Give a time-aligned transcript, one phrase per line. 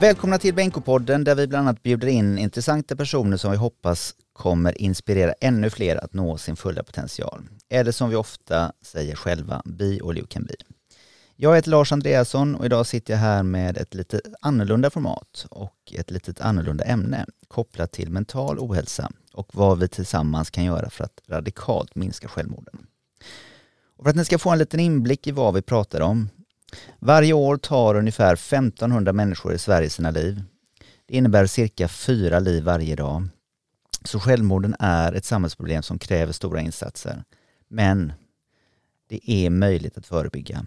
[0.00, 4.82] Välkomna till Benko-podden där vi bland annat bjuder in intressanta personer som vi hoppas kommer
[4.82, 7.42] inspirera ännu fler att nå sin fulla potential.
[7.68, 10.54] Eller som vi ofta säger själva, be all you can be.
[11.36, 15.92] Jag heter Lars Andreasson och idag sitter jag här med ett lite annorlunda format och
[15.98, 21.04] ett lite annorlunda ämne kopplat till mental ohälsa och vad vi tillsammans kan göra för
[21.04, 22.86] att radikalt minska självmorden.
[23.96, 26.28] Och för att ni ska få en liten inblick i vad vi pratar om.
[26.98, 30.42] Varje år tar ungefär 1500 människor i Sverige sina liv.
[31.06, 33.28] Det innebär cirka fyra liv varje dag.
[34.04, 37.24] Så självmorden är ett samhällsproblem som kräver stora insatser.
[37.68, 38.12] Men
[39.08, 40.66] det är möjligt att förebygga.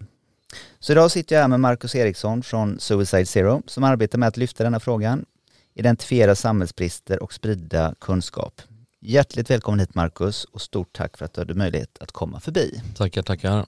[0.78, 4.36] Så idag sitter jag här med Marcus Eriksson från Suicide Zero som arbetar med att
[4.36, 5.24] lyfta denna frågan,
[5.74, 8.62] identifiera samhällsbrister och sprida kunskap.
[9.00, 12.82] Hjärtligt välkommen hit Marcus och stort tack för att du hade möjlighet att komma förbi.
[12.96, 13.66] Tackar, tackar.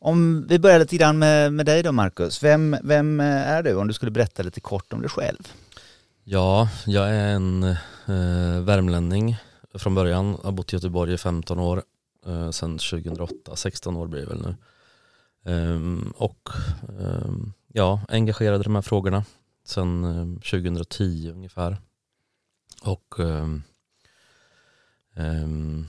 [0.00, 2.42] Om vi börjar lite grann med, med dig då Marcus.
[2.42, 5.52] Vem, vem eh, är du om du skulle berätta lite kort om dig själv?
[6.24, 9.36] Ja, jag är en eh, värmlänning
[9.74, 10.30] från början.
[10.30, 11.82] Jag har bott i Göteborg i 15 år,
[12.26, 14.54] eh, sedan 2008, 16 år blir det väl nu.
[15.52, 16.48] Ehm, och
[17.00, 19.24] ehm, ja, engagerad i de här frågorna
[19.64, 21.76] sedan eh, 2010 ungefär.
[22.82, 23.62] Och ehm,
[25.14, 25.86] ehm,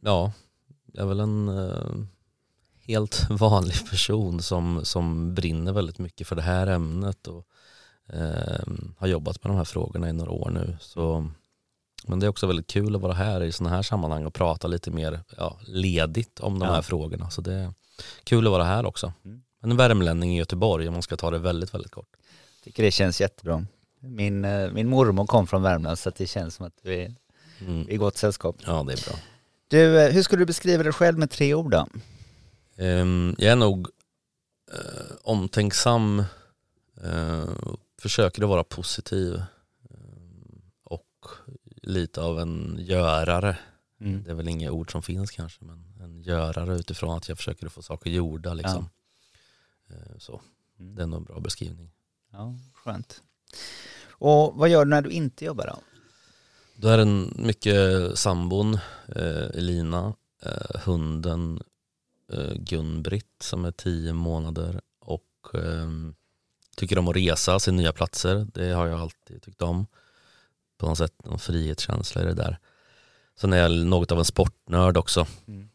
[0.00, 0.32] ja,
[0.92, 2.06] jag är väl en eh,
[2.88, 7.46] helt vanlig person som, som brinner väldigt mycket för det här ämnet och
[8.96, 10.76] har jobbat med de här frågorna i några år nu.
[10.80, 11.30] Så,
[12.06, 14.68] men det är också väldigt kul att vara här i sådana här sammanhang och prata
[14.68, 16.74] lite mer ja, ledigt om de ja.
[16.74, 17.30] här frågorna.
[17.30, 17.72] Så det,
[18.24, 19.12] Kul att vara här också.
[19.24, 19.42] Mm.
[19.62, 22.08] En värmlänning i Göteborg om man ska ta det väldigt, väldigt kort.
[22.64, 23.66] Tycker det känns jättebra.
[24.00, 27.14] Min, eh, min mormor kom från Värmland så det känns som att vi är
[27.60, 27.88] mm.
[27.88, 28.56] i gott sällskap.
[28.66, 29.18] Ja, det är bra.
[29.68, 31.86] Du, eh, hur skulle du beskriva dig själv med tre ord då?
[32.78, 33.88] Um, jag är nog
[34.72, 36.24] uh, omtänksam,
[37.04, 39.42] uh, försöker att vara positiv uh,
[40.84, 41.26] och
[41.82, 43.58] lite av en görare.
[44.00, 44.22] Mm.
[44.22, 47.68] Det är väl inga ord som finns kanske men en görare utifrån att jag försöker
[47.68, 48.88] få saker gjorda liksom.
[49.88, 49.94] Ja.
[49.94, 50.40] Eh, så
[50.78, 50.94] mm.
[50.94, 51.90] det är nog en bra beskrivning.
[52.32, 53.22] Ja, skönt.
[54.08, 55.78] Och vad gör du när du inte jobbar då?
[56.74, 57.04] Då är det
[57.42, 58.74] mycket sambon,
[59.08, 61.62] eh, Elina, eh, hunden
[62.32, 65.88] eh, Gun-Britt som är tio månader och eh,
[66.76, 68.46] tycker om att resa, se nya platser.
[68.54, 69.86] Det har jag alltid tyckt om.
[70.78, 72.58] På något sätt en frihetskänsla i det där.
[73.40, 75.26] Sen är jag något av en sportnörd också.
[75.46, 75.68] Mm.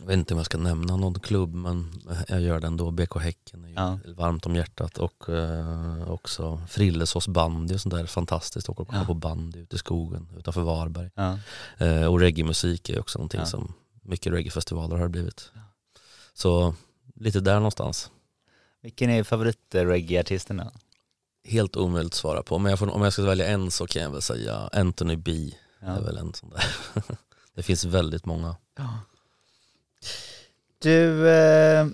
[0.00, 2.90] Jag vet inte om jag ska nämna någon klubb men jag gör det ändå.
[2.90, 3.98] BK Häcken är ja.
[4.16, 8.06] varmt om hjärtat och eh, också Frillesås bandy och sånt där.
[8.06, 9.06] Fantastiskt att åka och kolla ja.
[9.06, 11.10] på bandy ute i skogen utanför Varberg.
[11.14, 11.38] Ja.
[11.78, 13.74] Eh, och reggae-musik är också någonting som
[14.08, 15.52] mycket reggae-festivaler har blivit.
[16.32, 16.74] Så
[17.14, 18.10] lite där någonstans.
[18.82, 20.62] Vilken är favorit-reggae-artisten
[21.44, 24.02] Helt omöjligt att svara på, men jag får, om jag ska välja en så kan
[24.02, 25.50] jag väl säga Anthony B.
[25.80, 25.86] Ja.
[25.86, 26.64] är väl en sån där.
[27.54, 28.56] det finns väldigt många.
[28.76, 29.00] Ja.
[30.78, 31.86] Du, eh,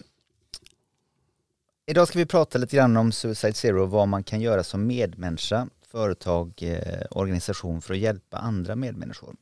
[1.87, 4.87] idag ska vi prata lite grann om Suicide Zero och vad man kan göra som
[4.87, 9.37] medmänniska, företag, eh, organisation för att hjälpa andra medmänniskor.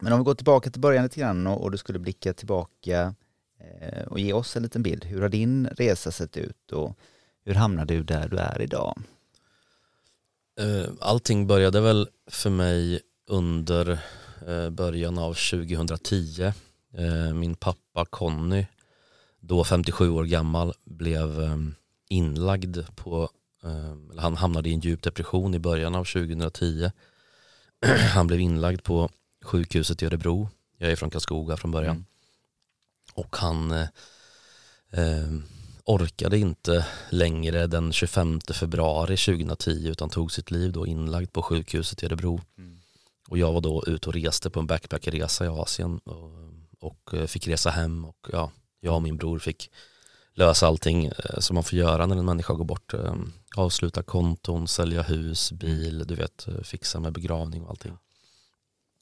[0.00, 3.14] Men om vi går tillbaka till början lite grann och, och du skulle blicka tillbaka
[3.60, 5.04] eh, och ge oss en liten bild.
[5.04, 6.98] Hur har din resa sett ut och
[7.44, 8.98] hur hamnade du där du är idag?
[10.60, 13.98] Eh, allting började väl för mig under
[14.46, 16.52] eh, början av 2010.
[16.94, 18.66] Eh, min pappa Conny,
[19.40, 21.56] då 57 år gammal, blev eh,
[22.08, 23.30] inlagd på,
[23.64, 26.90] ehm, han hamnade i en djup depression i början av 2010.
[28.14, 29.10] Han blev inlagd på
[29.48, 30.48] sjukhuset i Örebro.
[30.78, 31.96] Jag är från Karlskoga från början.
[31.96, 32.04] Mm.
[33.14, 33.88] Och han eh,
[35.84, 42.02] orkade inte längre den 25 februari 2010 utan tog sitt liv då inlagd på sjukhuset
[42.02, 42.40] i Örebro.
[42.58, 42.80] Mm.
[43.28, 46.30] Och jag var då ute och reste på en backpackerresa i Asien och,
[46.80, 48.50] och eh, fick resa hem och ja,
[48.80, 49.70] jag och min bror fick
[50.34, 52.94] lösa allting eh, som man får göra när en människa går bort.
[52.94, 53.14] Eh,
[53.56, 57.98] avsluta konton, sälja hus, bil, du vet, fixa med begravning och allting.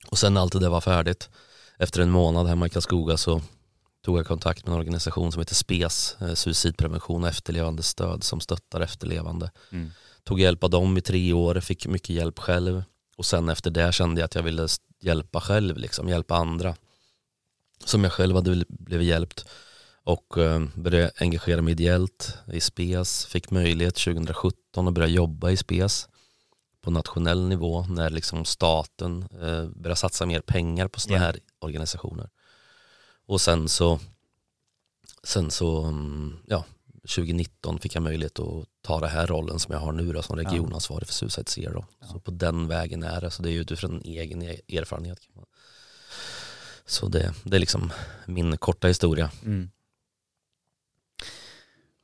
[0.08, 1.30] Och sen när allt det där var färdigt,
[1.78, 3.42] efter en månad hemma i Karlskoga så
[4.04, 8.80] tog jag kontakt med en organisation som heter SPES, suicidprevention och efterlevande stöd som stöttar
[8.80, 9.50] efterlevande.
[9.72, 9.90] Mm.
[10.24, 12.82] Tog hjälp av dem i tre år, fick mycket hjälp själv
[13.16, 14.68] och sen efter det kände jag att jag ville
[15.00, 16.76] hjälpa själv, liksom, hjälpa andra.
[17.84, 19.46] Som jag själv hade blivit hjälpt.
[20.04, 23.26] Och eh, började engagera mig ideellt i SPES.
[23.26, 26.08] Fick möjlighet 2017 att börja jobba i SPES
[26.86, 31.26] på nationell nivå när liksom staten eh, började satsa mer pengar på sådana yeah.
[31.26, 32.30] här organisationer.
[33.26, 33.98] Och sen så,
[35.22, 36.64] sen så mm, ja,
[37.02, 40.36] 2019 fick jag möjlighet att ta det här rollen som jag har nu då, som
[40.36, 41.84] regionansvarig för Suicide Zero.
[42.00, 42.06] Ja.
[42.06, 45.18] Så på den vägen är det, så det är utifrån en egen e- erfarenhet.
[46.84, 47.92] Så det, det är liksom
[48.26, 49.30] min korta historia.
[49.44, 49.70] Mm.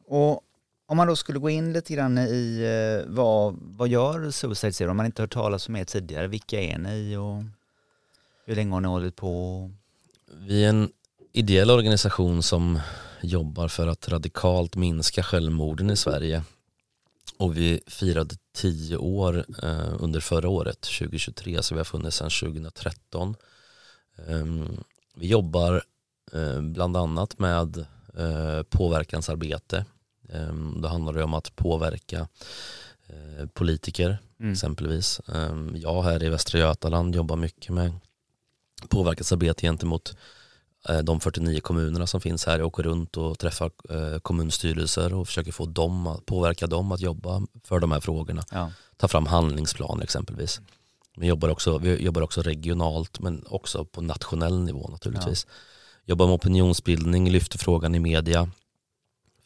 [0.07, 0.41] Och
[0.93, 4.91] om man då skulle gå in lite grann i eh, vad, vad gör Suicide Zero?
[4.91, 7.45] Om man inte hört talas om er tidigare, vilka är ni och
[8.47, 9.71] hur länge har ni hållit på?
[10.47, 10.91] Vi är en
[11.33, 12.81] ideell organisation som
[13.21, 16.43] jobbar för att radikalt minska självmorden i Sverige.
[17.37, 22.31] Och vi firade tio år eh, under förra året, 2023, så vi har funnits sedan
[22.31, 23.37] 2013.
[24.29, 24.85] Ehm,
[25.15, 25.83] vi jobbar
[26.33, 27.87] eh, bland annat med
[28.19, 29.85] eh, påverkansarbete.
[30.35, 32.29] Um, då handlar det om att påverka
[33.07, 34.53] eh, politiker mm.
[34.53, 35.21] exempelvis.
[35.27, 37.93] Um, jag här i Västra Götaland jobbar mycket med
[38.89, 40.17] påverkansarbete gentemot
[40.89, 42.59] Eh, de 49 kommunerna som finns här.
[42.59, 47.01] Jag åker runt och träffar eh, kommunstyrelser och försöker få dem att påverka dem att
[47.01, 48.43] jobba för de här frågorna.
[48.51, 48.73] Ja.
[48.97, 50.61] Ta fram handlingsplaner exempelvis.
[51.17, 55.47] Vi jobbar, också, vi jobbar också regionalt men också på nationell nivå naturligtvis.
[55.49, 55.55] Ja.
[56.05, 58.51] Jobbar med opinionsbildning, lyfter frågan i media.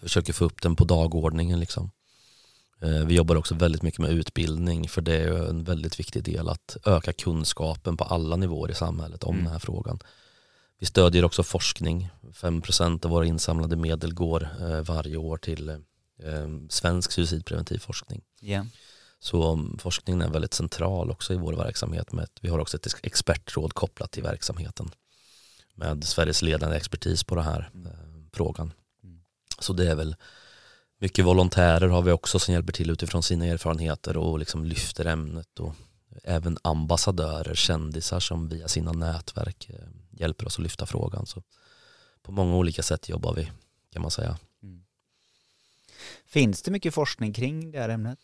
[0.06, 1.60] Försöker få upp den på dagordningen.
[1.60, 1.90] Liksom.
[2.80, 6.48] Eh, vi jobbar också väldigt mycket med utbildning för det är en väldigt viktig del
[6.48, 9.44] att öka kunskapen på alla nivåer i samhället om mm.
[9.44, 9.98] den här frågan.
[10.78, 12.08] Vi stödjer också forskning.
[12.32, 15.78] 5% av våra insamlade medel går eh, varje år till eh,
[16.68, 18.22] svensk suicidpreventiv forskning.
[18.40, 18.66] Yeah.
[19.20, 22.12] Så um, forskningen är väldigt central också i vår verksamhet.
[22.12, 24.90] Med, vi har också ett expertråd kopplat till verksamheten
[25.74, 27.92] med Sveriges ledande expertis på den här mm.
[28.32, 28.72] frågan.
[29.58, 30.16] Så det är väl
[30.98, 35.60] mycket volontärer har vi också som hjälper till utifrån sina erfarenheter och liksom lyfter ämnet
[35.60, 35.74] och
[36.24, 41.26] även ambassadörer, kändisar som via sina nätverk eh, hjälper oss att lyfta frågan.
[41.26, 41.42] Så
[42.22, 43.50] på många olika sätt jobbar vi
[43.92, 44.38] kan man säga.
[44.62, 44.84] Mm.
[46.26, 48.18] Finns det mycket forskning kring det här ämnet?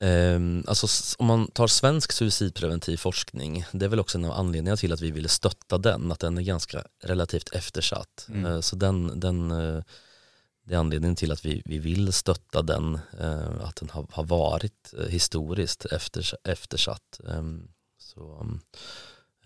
[0.00, 4.76] Um, alltså, om man tar svensk suicidpreventiv forskning, det är väl också en av anledningarna
[4.76, 8.26] till att vi ville stötta den, att den är ganska relativt eftersatt.
[8.28, 8.44] Mm.
[8.44, 9.82] Uh, så den, den, uh,
[10.64, 14.24] det är anledningen till att vi, vi vill stötta den, uh, att den har, har
[14.24, 17.20] varit historiskt efter, eftersatt.
[17.24, 17.68] Um,
[17.98, 18.60] så, um,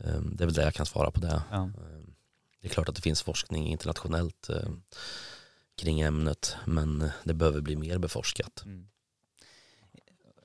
[0.05, 1.43] Ehm, det är väl det jag kan svara på det.
[1.51, 1.63] Ja.
[1.63, 2.15] Ehm,
[2.61, 4.83] det är klart att det finns forskning internationellt ehm,
[5.77, 8.63] kring ämnet men det behöver bli mer beforskat.
[8.65, 8.89] Mm.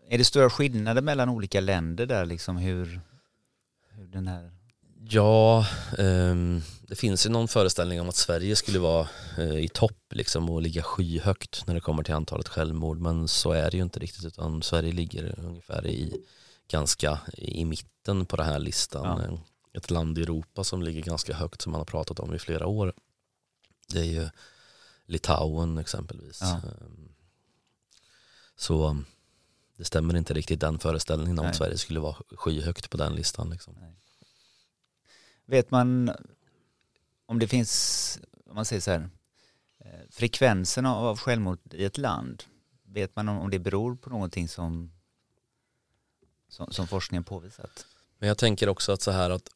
[0.10, 3.02] Är det stora skillnader mellan olika länder där liksom hur,
[3.90, 4.52] hur den här
[5.08, 5.66] Ja,
[6.82, 9.08] det finns ju någon föreställning om att Sverige skulle vara
[9.38, 13.52] eh, i topp liksom och ligga skyhögt när det kommer till antalet självmord men så
[13.52, 16.26] är det ju inte riktigt utan Sverige ligger ungefär i
[16.68, 19.22] ganska i mitten på den här listan.
[19.30, 19.40] Ja.
[19.78, 22.68] Ett land i Europa som ligger ganska högt som man har pratat om i flera
[22.68, 22.94] år.
[23.88, 24.30] Det är ju
[25.06, 26.40] Litauen exempelvis.
[26.42, 26.56] Ja.
[26.56, 27.10] Ehm,
[28.56, 28.98] så
[29.78, 33.50] det stämmer inte riktigt den föreställningen om att Sverige skulle vara skyhögt på den listan.
[33.50, 33.76] Liksom.
[35.46, 36.12] Vet man
[37.26, 39.10] om det finns, om man säger så här,
[39.80, 42.44] eh, frekvensen av självmord i ett land,
[42.84, 44.92] vet man om det beror på någonting som
[46.56, 47.86] som, som forskningen påvisat.
[48.20, 49.50] Men jag tänker också att så här att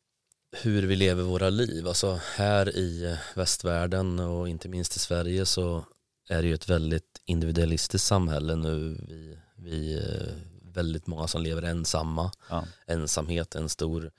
[0.52, 5.86] hur vi lever våra liv, alltså här i västvärlden och inte minst i Sverige så
[6.30, 8.98] är det ju ett väldigt individualistiskt samhälle nu.
[9.08, 12.32] Vi, vi är väldigt många som lever ensamma.
[12.50, 12.64] Ja.
[12.86, 14.12] Ensamhet är en stor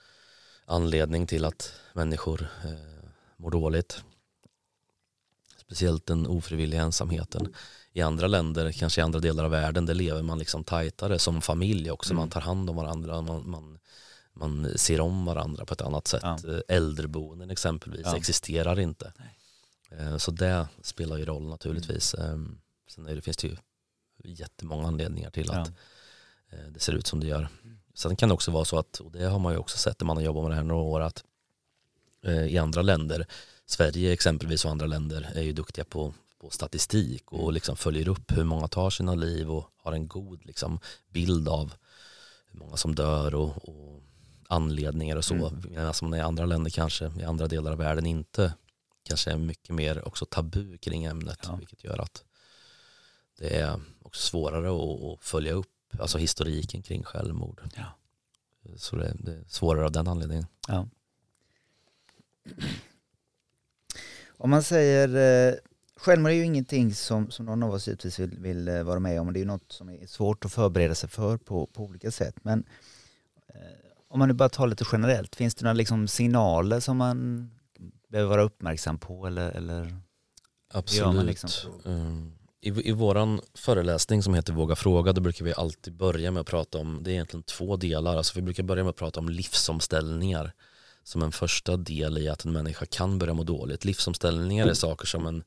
[0.65, 4.05] anledning till att människor eh, mår dåligt.
[5.57, 7.55] Speciellt den ofrivilliga ensamheten
[7.93, 11.43] i andra länder, kanske i andra delar av världen, där lever man liksom tajtare som
[11.43, 12.13] familj också.
[12.13, 12.21] Mm.
[12.21, 13.79] Man tar hand om varandra, man, man,
[14.33, 16.23] man ser om varandra på ett annat sätt.
[16.23, 16.39] Ja.
[16.49, 18.17] Eh, äldreboenden exempelvis ja.
[18.17, 19.13] existerar inte.
[19.91, 22.15] Eh, så det spelar ju roll naturligtvis.
[22.15, 22.31] Mm.
[22.31, 23.57] Ehm, sen är det, finns det ju
[24.25, 25.73] jättemånga anledningar till att
[26.51, 26.57] ja.
[26.57, 27.49] Eh, det ser ut som det gör.
[27.95, 30.07] Sen kan det också vara så att, och det har man ju också sett när
[30.07, 31.25] man har jobbat med det här några år, att
[32.49, 33.27] i andra länder,
[33.67, 37.55] Sverige exempelvis och andra länder är ju duktiga på på statistik och mm.
[37.55, 41.73] liksom följer upp hur många tar sina liv och har en god liksom bild av
[42.53, 44.03] hur många som dör och, och
[44.49, 45.35] anledningar och så.
[45.35, 45.63] Mm.
[45.71, 48.55] Medan man i andra länder kanske, i andra delar av världen inte
[49.03, 51.39] kanske är mycket mer också tabu kring ämnet.
[51.43, 51.57] Ja.
[51.57, 52.25] Vilket gör att
[53.41, 55.67] det är också svårare att, att följa upp
[55.99, 57.61] alltså historiken kring självmord.
[57.77, 57.85] Ja.
[58.77, 60.47] Så det, det, är svårare av den anledningen.
[60.69, 60.89] Ja.
[64.29, 65.09] Om man säger
[65.49, 65.55] eh,
[65.97, 69.21] Självmord är ju ingenting som, som någon av oss givetvis vill, vill eh, vara med
[69.21, 72.11] om det är ju något som är svårt att förbereda sig för på, på olika
[72.11, 72.35] sätt.
[72.43, 72.65] Men
[73.49, 73.61] eh,
[74.09, 77.51] om man nu bara tar lite generellt, finns det några liksom signaler som man
[78.09, 79.97] behöver vara uppmärksam på eller, eller?
[80.73, 81.27] Absolut.
[81.27, 81.51] liksom?
[81.85, 86.41] Um, i, I vår föreläsning som heter Våga fråga, då brukar vi alltid börja med
[86.41, 89.21] att prata om, det är egentligen två delar, alltså vi brukar börja med att prata
[89.21, 90.53] om livsomställningar
[91.05, 93.85] som en första del i att en människa kan börja må dåligt.
[93.85, 95.45] Livsomställningar är saker som en,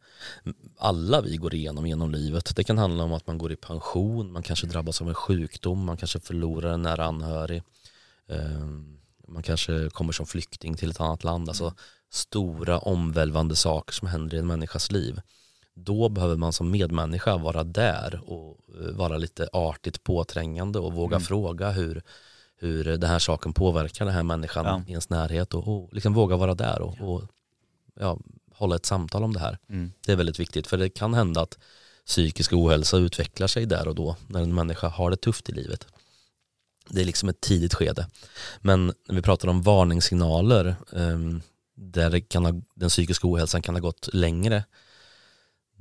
[0.78, 2.56] alla vi går igenom genom livet.
[2.56, 5.86] Det kan handla om att man går i pension, man kanske drabbas av en sjukdom,
[5.86, 7.64] man kanske förlorar en nära anhörig.
[8.28, 11.50] Ehm, man kanske kommer som flykting till ett annat land.
[11.50, 11.74] Alltså
[12.12, 15.22] stora omvälvande saker som händer i en människas liv.
[15.76, 21.16] Då behöver man som medmänniska vara där och eh, vara lite artigt påträngande och våga
[21.16, 21.26] Mm.
[21.26, 22.02] fråga hur,
[22.56, 24.82] hur den här saken påverkar den här människan Ja.
[24.88, 27.24] i ens närhet och, och liksom våga vara där och, och
[28.00, 28.20] ja,
[28.56, 29.58] hålla ett samtal om det här.
[29.70, 29.92] Mm.
[30.06, 31.58] Det är väldigt viktigt för det kan hända att
[32.06, 35.88] psykisk ohälsa utvecklar sig där och då när en människa har det tufft i livet.
[36.90, 38.08] Det är liksom ett tidigt skede.
[38.62, 41.42] Men när vi pratar om varningssignaler um,
[41.76, 44.64] där kan ha, den psykiska ohälsan kan ha gått längre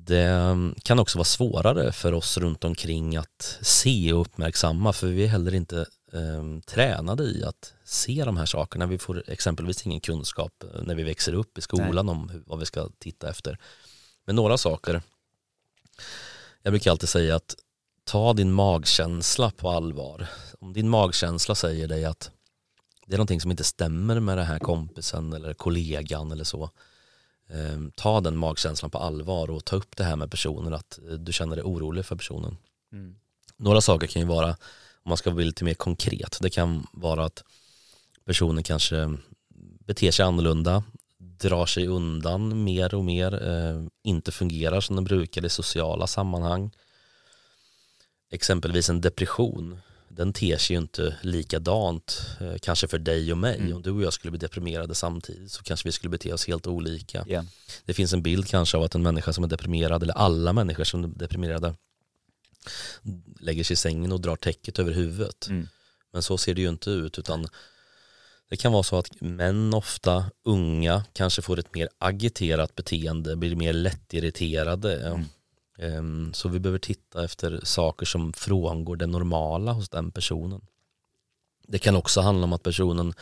[0.04, 5.06] det ehm, kan också vara svårare för oss runt omkring att se och uppmärksamma för
[5.06, 8.86] vi är heller inte um, tränade i att se de här sakerna.
[8.86, 12.58] Vi får exempelvis ingen kunskap eh, när vi växer upp i skolan om hur, vad
[12.58, 13.58] vi ska titta efter.
[14.24, 15.02] Men några saker,
[16.62, 17.54] jag brukar alltid säga att
[18.04, 20.26] ta din magkänsla på allvar.
[20.60, 22.30] Om din magkänsla säger dig att
[23.06, 26.70] det är någonting som inte stämmer med den här kompisen eller kollegan eller så.
[27.52, 31.14] Eh, ta den magkänslan på allvar och ta upp det här med personen att eh,
[31.14, 32.56] du känner dig orolig för personen.
[32.92, 33.16] Mm.
[33.56, 34.48] Några saker kan ju vara,
[35.02, 37.44] om man ska bli lite mer konkret, det kan vara att
[38.24, 39.18] personen kanske
[39.86, 40.84] beter sig annorlunda,
[41.18, 46.70] drar sig undan mer och mer, eh, inte fungerar som den brukar i sociala sammanhang.
[48.30, 49.80] Exempelvis en depression,
[50.14, 53.58] den ter sig ju inte likadant eh, kanske för dig och mig.
[53.58, 53.76] Mm.
[53.76, 56.66] Om du och jag skulle bli deprimerade samtidigt så kanske vi skulle bete oss helt
[56.66, 57.24] olika.
[57.28, 57.44] Ja.
[57.84, 60.84] Det finns en bild kanske av att en människa som är deprimerad, eller alla människor
[60.84, 61.74] som är deprimerade,
[63.40, 65.46] lägger sig i sängen och drar täcket över huvudet.
[65.48, 65.68] Mm.
[66.12, 67.48] Men så ser det ju inte ut utan
[68.50, 73.56] det kan vara så att män ofta, unga, kanske får ett mer agiterat beteende, blir
[73.56, 75.06] mer lättirriterade.
[75.06, 75.24] Mm.
[75.78, 80.60] Ehm, Så vi behöver titta efter saker som frångår det normala hos den personen.
[81.68, 83.14] Det kan också handla om att personen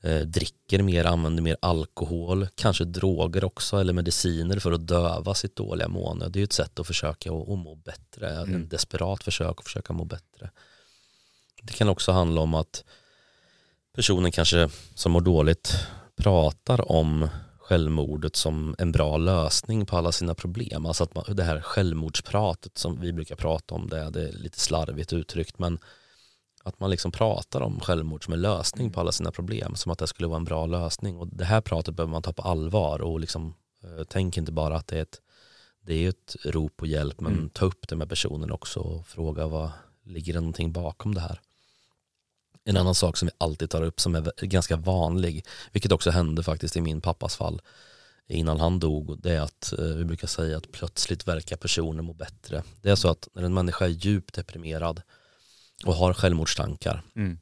[0.00, 5.56] eh, dricker mer, använder mer alkohol, kanske droger också eller mediciner för att döva sitt
[5.56, 6.28] dåliga mående.
[6.28, 8.54] Det är ett sätt att försöka att må bättre, Mm.
[8.54, 10.50] en desperat försök att försöka må bättre.
[11.62, 12.84] Det kan också handla om att
[13.94, 15.76] personen kanske som mår dåligt
[16.16, 17.28] pratar om
[17.72, 20.86] självmordet som en bra lösning på alla sina problem.
[20.86, 24.60] Alltså att man, det här självmordspratet som vi brukar prata om, det, det är lite
[24.60, 25.78] slarvigt uttryckt men
[26.64, 29.98] att man liksom pratar om självmord som en lösning på alla sina problem, som att
[29.98, 31.16] det skulle vara en bra lösning.
[31.16, 34.76] Och det här pratet behöver man ta på allvar och liksom, eh, tänk inte bara
[34.76, 35.20] att det är ett,
[35.80, 37.50] det är ett rop på hjälp, men Mm.
[37.50, 39.70] ta upp det med personen också och fråga vad
[40.04, 41.40] ligger det någonting bakom det här.
[42.64, 46.42] En annan sak som vi alltid tar upp som är ganska vanlig, vilket också hände
[46.42, 47.60] faktiskt i min pappas fall
[48.28, 52.12] innan han dog, det är att eh, vi brukar säga att plötsligt verkar personen må
[52.12, 52.62] bättre.
[52.82, 55.02] Det är så att när en människa är djupt deprimerad
[55.84, 57.38] och har självmordstankar, Mm.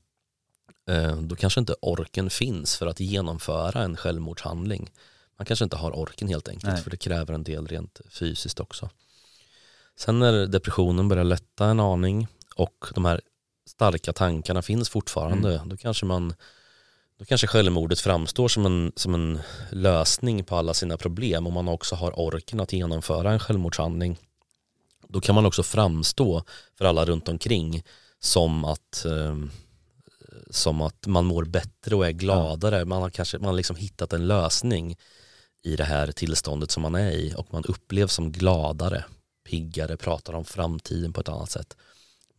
[0.88, 4.90] eh, då kanske inte orken finns för att genomföra en självmordshandling.
[5.36, 6.82] Man kanske inte har orken helt enkelt, Nej.
[6.82, 8.90] för det kräver en del rent fysiskt också.
[9.96, 13.20] Sen när depressionen börjar lätta en aning och de här
[13.66, 16.34] starka tankarna finns fortfarande, då kanske man
[17.20, 19.40] då kanske självmordet framstår som en, som en
[19.70, 24.18] lösning på alla sina problem och man också har orken att genomföra en självmordshandling.
[25.08, 26.42] Då kan man också framstå
[26.78, 27.82] för alla runt omkring
[28.18, 29.36] som att, eh,
[30.50, 32.84] som att man mår bättre och är gladare.
[32.84, 34.96] Man har kanske man har liksom hittat en lösning
[35.62, 39.04] i det här tillståndet som man är i och man upplevs som gladare,
[39.48, 41.76] piggare, pratar om framtiden på ett annat sätt.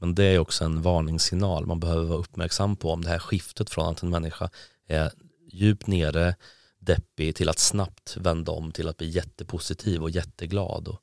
[0.02, 3.70] Men det är också en varningssignal man behöver vara uppmärksam på om det här skiftet
[3.70, 4.50] från att en människa
[4.88, 5.12] är
[5.52, 6.36] djupt nere,
[6.80, 10.88] deppig till att snabbt vända om till att bli jättepositiv och jätteglad.
[10.88, 11.02] Och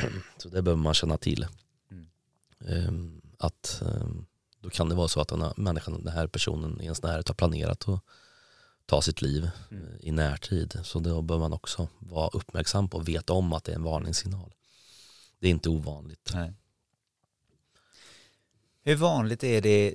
[0.38, 1.46] så det behöver man känna till.
[1.90, 2.06] Mm.
[2.68, 4.26] Ehm, Att ehm,
[4.60, 7.28] då kan det vara så att den här människan, den här personen i ens närhet
[7.28, 8.00] har planerat att
[8.86, 9.84] ta sitt liv Mm.
[9.84, 10.80] eh, i närtid.
[10.84, 13.82] Så då behöver man också vara uppmärksam på och veta om att det är en
[13.82, 14.54] varningssignal.
[15.38, 16.30] Det är inte ovanligt.
[16.34, 16.52] Nej.
[18.84, 19.94] Hur vanligt är det,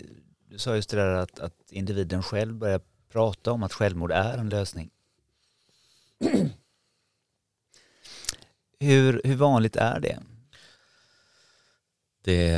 [0.49, 2.81] du sa just det där att, att individen själv börjar
[3.11, 4.89] prata om att självmord är en lösning.
[8.79, 10.19] hur, hur vanligt är det?
[12.23, 12.51] Det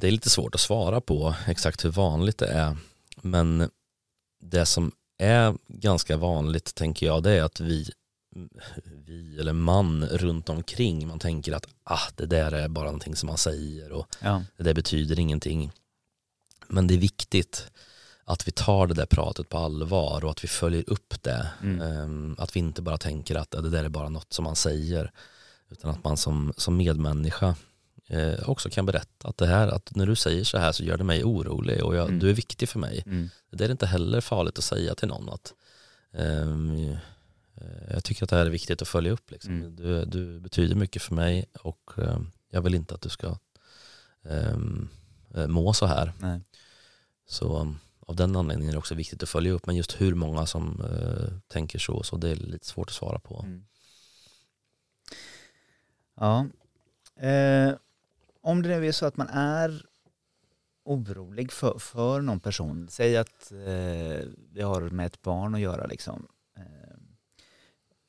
[0.00, 2.76] det är lite svårt att svara på exakt hur vanligt det är.
[3.16, 3.70] Men
[4.40, 7.90] det som är ganska vanligt tänker jag det är att vi,
[9.06, 13.26] vi eller man runt omkring, man tänker att ah, det där är bara någonting som
[13.26, 14.42] man säger och Ja.
[14.56, 15.72] det där betyder ingenting.
[16.68, 17.70] Men det är viktigt
[18.24, 21.48] att vi tar det där pratet på allvar och att vi följer upp det.
[21.62, 21.80] Mm.
[21.80, 24.56] Ehm, Att vi inte bara tänker att "Ja, det där är bara något som man
[24.56, 25.12] säger.
[25.70, 27.54] Utan att man som, som medmänniska
[28.08, 30.96] eh, också kan berätta att det här, att när du säger så här så gör
[30.96, 32.18] det mig orolig och jag, Mm.
[32.18, 33.02] du är viktig för mig.
[33.06, 33.30] Mm.
[33.50, 35.54] Det är inte heller farligt att säga till någon att
[36.12, 36.96] eh,
[37.90, 39.30] jag tycker att det här är viktigt att följa upp.
[39.30, 39.54] Liksom.
[39.54, 39.76] Mm.
[39.76, 43.38] Du, du betyder mycket för mig och ehm, jag vill inte att du ska
[44.22, 44.56] eh,
[45.48, 46.12] må så här.
[46.18, 46.40] Nej.
[47.26, 49.66] Så um, av den anledningen är det också viktigt att följa upp.
[49.66, 53.18] Men just hur många som eh, tänker så, så det är lite svårt att svara
[53.18, 53.44] på.
[53.44, 53.66] Mm.
[56.14, 56.46] Ja.
[57.28, 57.74] Eh,
[58.40, 59.86] om det nu är så att man är
[60.84, 65.86] orolig för, för någon person, säg att eh, vi har med ett barn att göra
[65.86, 66.26] liksom.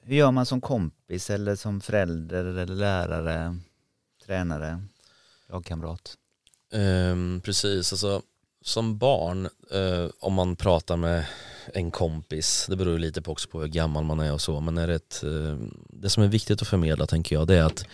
[0.08, 3.58] Hur gör man som kompis eller som förälder eller lärare,
[4.26, 4.82] tränare,
[5.50, 6.18] lagkamrat?
[6.74, 8.22] Um, precis, alltså
[8.62, 11.26] som barn, uh, om man pratar med
[11.74, 14.78] en kompis, det beror lite på också på hur gammal man är och så, men
[14.78, 15.58] är det, ett, uh,
[15.90, 17.86] det som är viktigt att förmedla tänker jag, det är att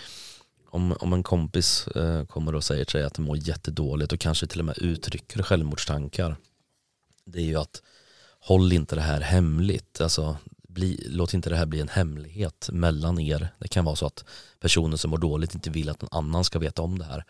[0.70, 4.20] om, om en kompis uh, kommer och säger till dig att den mår jättedåligt och
[4.20, 6.36] kanske till och med uttrycker självmordstankar,
[7.26, 7.82] det är ju att
[8.40, 10.38] håll inte det här hemligt, alltså
[10.74, 13.48] bli, låt inte det här bli en hemlighet mellan er.
[13.60, 14.26] Det kan vara så att
[14.60, 17.26] personen som mår dåligt inte vill att någon annan ska veta om det här.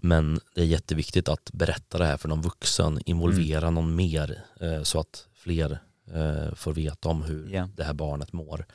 [0.00, 4.82] Men det är jätteviktigt att berätta det här för någon vuxen, involvera någon mer eh,
[4.82, 5.78] så att fler
[6.12, 7.68] eh, får veta om hur Ja.
[7.76, 8.66] det här barnet mår.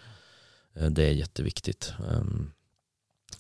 [0.74, 1.94] Eh, det är jätteviktigt.
[2.12, 2.52] Ehm,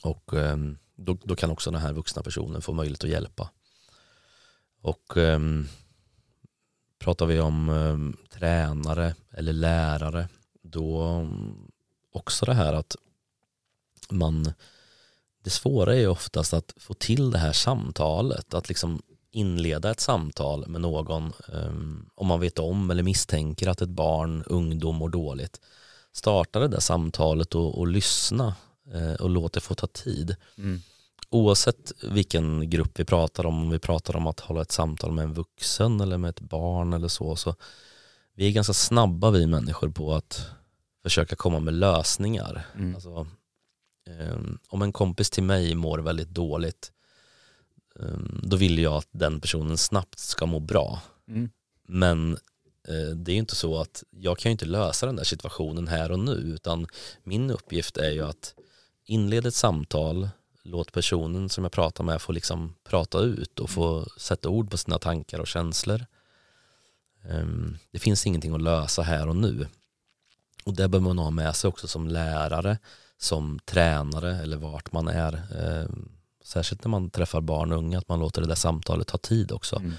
[0.01, 3.49] och ehm, då, då kan också den här vuxna personen få möjlighet att hjälpa.
[4.81, 5.67] Och ehm,
[6.99, 10.27] pratar vi om eh, tränare eller lärare,
[10.61, 11.71] då mm,
[12.11, 12.95] också det här att
[14.09, 14.53] man
[15.43, 19.99] det svåra är ju oftast att få till det här samtalet, att liksom inleda ett
[19.99, 25.09] samtal med någon um, om man vet om eller misstänker att ett barn, ungdom mår
[25.09, 25.61] dåligt.
[26.11, 28.55] Starta det där samtalet och, och lyssna
[28.93, 30.35] eh, och låt det få ta tid.
[30.57, 30.81] Mm.
[31.31, 35.23] Oavsett vilken grupp vi pratar om, om vi pratar om att hålla ett samtal med
[35.23, 37.55] en vuxen eller med ett barn eller så, så
[38.33, 40.49] vi är ganska snabba vi människor på att
[41.03, 42.65] försöka komma med lösningar.
[42.75, 42.95] Mm.
[42.95, 43.27] Alltså,
[44.09, 46.91] ehm, om en kompis till mig mår väldigt dåligt,
[47.99, 51.01] ehm, då vill jag att den personen snabbt ska må bra.
[51.27, 51.49] Mm.
[51.87, 52.33] Men
[52.87, 56.11] eh, det är inte så att jag kan ju inte lösa den där situationen här
[56.11, 56.87] och nu, utan
[57.23, 58.55] min uppgift är ju att
[59.05, 60.29] inleda ett samtal,
[60.69, 64.77] låt personen som jag pratar med få liksom prata ut och få sätta ord på
[64.77, 66.05] sina tankar och känslor.
[67.29, 69.67] Ehm, Det finns ingenting att lösa här och nu.
[70.63, 72.77] Och det bör man ha med sig också som lärare,
[73.17, 75.41] som tränare eller vart man är.
[75.59, 76.11] Ehm,
[76.43, 79.51] Särskilt när man träffar barn och unga, att man låter det där samtalet ta tid
[79.51, 79.75] också.
[79.75, 79.93] Mm.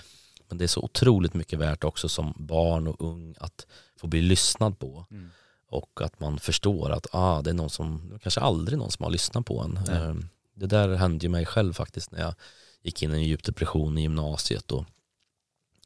[0.48, 4.22] Men det är så otroligt mycket värt också som barn och ung att få bli
[4.22, 5.06] lyssnad på.
[5.10, 5.30] Mm.
[5.68, 9.10] Och att man förstår att ah, det är någon som, kanske aldrig någon som har
[9.10, 9.78] lyssnat på en.
[9.86, 10.24] Nej.
[10.60, 12.34] Det där hände ju mig själv faktiskt när jag
[12.82, 14.84] gick in i en djup depression i gymnasiet och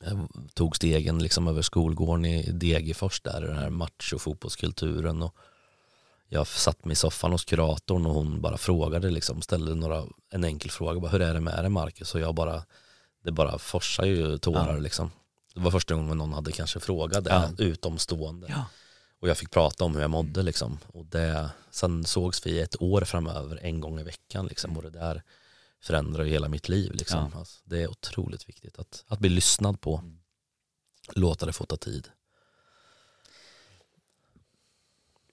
[0.00, 5.37] jag tog stegen liksom över skolgården i Degerfors där, den här macho fotbollskulturen och
[6.28, 10.44] jag satt mig i soffan hos kuratorn och hon bara frågade liksom, ställde några, en
[10.44, 12.14] enkel fråga, bara, hur är det med dig Marcus?
[12.14, 12.62] Och jag bara,
[13.24, 14.78] det bara forsar ju tårar Ja.
[14.80, 15.10] liksom.
[15.54, 17.64] Det var första gången någon hade kanske frågat det, Ja.
[17.64, 18.46] utomstående.
[18.50, 18.64] Ja.
[19.24, 20.78] Och jag fick prata om hur jag mådde liksom.
[20.87, 24.76] Och det, sen sågs vi ett år framöver en gång i veckan liksom.
[24.76, 25.22] Och det där
[25.82, 27.30] förändrar ju hela mitt liv liksom.
[27.32, 27.38] Ja.
[27.38, 29.96] Alltså, det är otroligt viktigt att, att bli lyssnad på.
[29.98, 30.18] Mm.
[31.12, 32.08] Låta det få ta tid.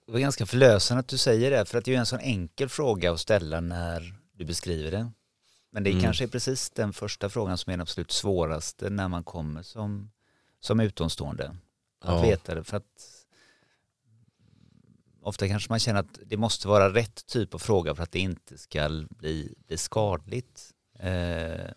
[0.06, 2.20] Det var ganska förlösande att du säger det, för att det är ju en sån
[2.20, 5.12] enkel fråga att ställa när du beskriver det.
[5.72, 6.04] Men det är Mm.
[6.04, 10.12] kanske är precis den första frågan som är den absolut svåraste när man kommer som,
[10.60, 11.56] som utomstående.
[12.00, 12.22] Att Ja.
[12.22, 13.21] veta det, för att
[15.22, 18.20] ofta kanske man känner att det måste vara rätt typ av fråga för att det
[18.20, 20.72] inte ska bli, bli skadligt.
[21.00, 21.72] Eh,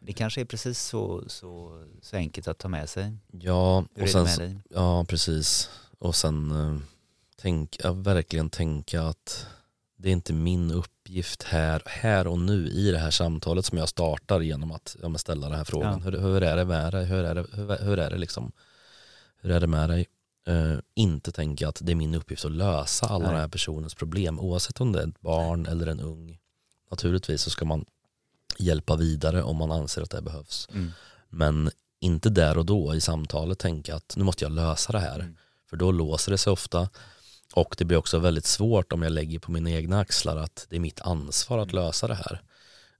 [0.00, 3.12] det kanske är precis så, så, så enkelt att ta med sig.
[3.32, 4.58] Ja, Hur och sen, med dig?
[4.70, 5.70] ja precis.
[5.98, 6.80] Och sen eh,
[7.36, 9.46] tänk, verkligen tänka att
[9.96, 13.88] det är inte min uppgift här, här och nu i det här samtalet som jag
[13.88, 16.02] startar genom att ja, ställa den här frågan.
[16.04, 16.10] Ja.
[16.10, 17.04] Hur, hur är det med dig?
[17.04, 18.52] Hur är det, hur, hur är det liksom?
[19.40, 20.06] Hur är det med dig?
[20.46, 23.32] Eh, inte tänka att det är min uppgift att lösa alla Nej.
[23.32, 26.38] den här personens problem oavsett om det är ett barn eller en ung.
[26.90, 27.84] Naturligtvis så ska man
[28.58, 30.68] hjälpa vidare om man anser att det behövs.
[30.72, 30.90] Mm.
[31.28, 35.20] Men inte där och då i samtalet tänka att nu måste jag lösa det här.
[35.20, 35.36] Mm.
[35.70, 36.88] För då låser det sig ofta
[37.54, 40.76] Och det blir också väldigt svårt om jag lägger på mina egna axlar att det
[40.76, 41.84] är mitt ansvar att Mm.
[41.84, 42.42] lösa det här.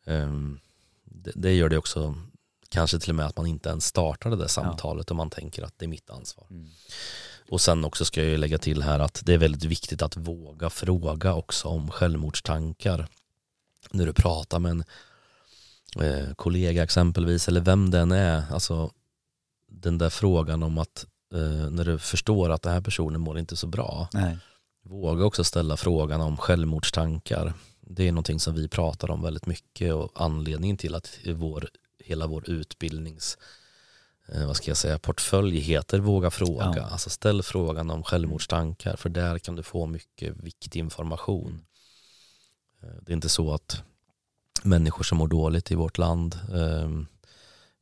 [0.04, 0.60] Ehm,
[1.04, 2.14] det, det gör det också
[2.68, 5.62] kanske till och med att man inte ens startar det där samtalet om man tänker
[5.62, 6.46] att det är mitt ansvar.
[6.50, 6.68] Mm.
[7.52, 10.70] Och sen också ska jag lägga till här att det är väldigt viktigt att våga
[10.70, 13.08] fråga också om självmordstankar.
[13.90, 14.84] När du pratar med en
[16.00, 18.42] eh, kollega exempelvis eller vem den är.
[18.52, 18.90] Alltså
[19.68, 23.56] den där frågan om att eh, när du förstår att den här personen mår inte
[23.56, 24.08] så bra.
[24.12, 24.38] Nej.
[24.82, 27.54] Våga också ställa frågan om självmordstankar.
[27.80, 32.26] Det är någonting som vi pratar om väldigt mycket och anledningen till att vår, hela
[32.26, 33.38] vår utbildnings
[34.28, 36.72] eh, vad ska jag säga, portfölj heter Våga fråga.
[36.76, 36.82] Ja.
[36.82, 41.64] Alltså ställ frågan om självmordstankar för där kan du få mycket viktig information.
[42.82, 43.82] Eh, Det är inte så att
[44.62, 46.90] människor som mår dåligt i vårt land eh,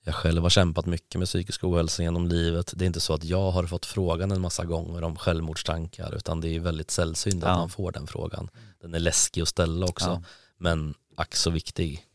[0.05, 2.72] jag själv har kämpat mycket med psykisk ohälsa genom livet.
[2.76, 6.40] Det är inte så att jag har fått frågan en massa gånger om självmordstankar utan
[6.40, 7.48] det är väldigt sällsynt Ja.
[7.50, 8.48] att man får den frågan.
[8.81, 10.22] Den är läskig att ställa också Ja.
[10.57, 12.07] men ack så viktig.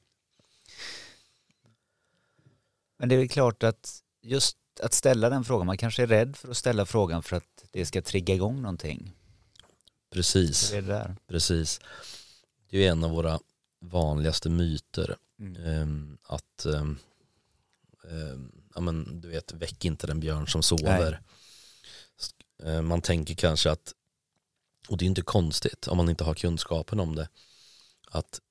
[2.97, 6.35] Men det är väl klart att just att ställa den frågan, man kanske är rädd
[6.35, 9.15] för att ställa frågan för att det ska trigga igång någonting.
[10.09, 11.15] Precis, det där?
[11.27, 11.79] precis.
[12.69, 13.39] Det är en av våra
[13.79, 15.65] vanligaste myter Mm.
[15.65, 16.97] Ehm, att ehm,
[18.11, 21.21] ehm, ja, men, du vet, väck inte den björn som sover.
[22.63, 23.93] Eh, man tänker kanske att,
[24.89, 27.29] och det är inte konstigt om man inte har kunskapen om det,
[28.07, 28.41] att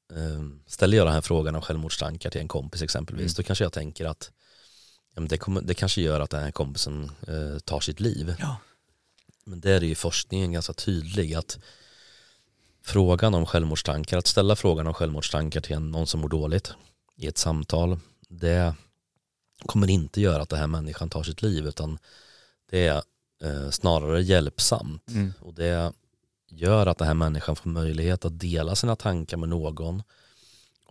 [0.66, 3.34] ställer jag den här frågan om självmordstankar till en kompis exempelvis, Mm.
[3.36, 4.32] då kanske jag tänker att
[5.14, 8.34] ja, men det, kommer, det kanske gör att den här kompisen eh, tar sitt liv.
[8.38, 8.56] Ja.
[9.44, 11.58] Men där är ju forskningen ganska tydlig att
[12.82, 16.72] frågan om självmordstankar, att ställa frågan om självmordstankar till någon som mår dåligt
[17.16, 17.98] i ett samtal,
[18.28, 18.74] det
[19.66, 21.98] kommer inte göra att den här människan tar sitt liv utan
[22.70, 23.02] det är
[23.42, 25.32] eh, snarare hjälpsamt Mm.
[25.40, 25.92] och det
[26.48, 30.02] gör att den här människan får möjlighet att dela sina tankar med någon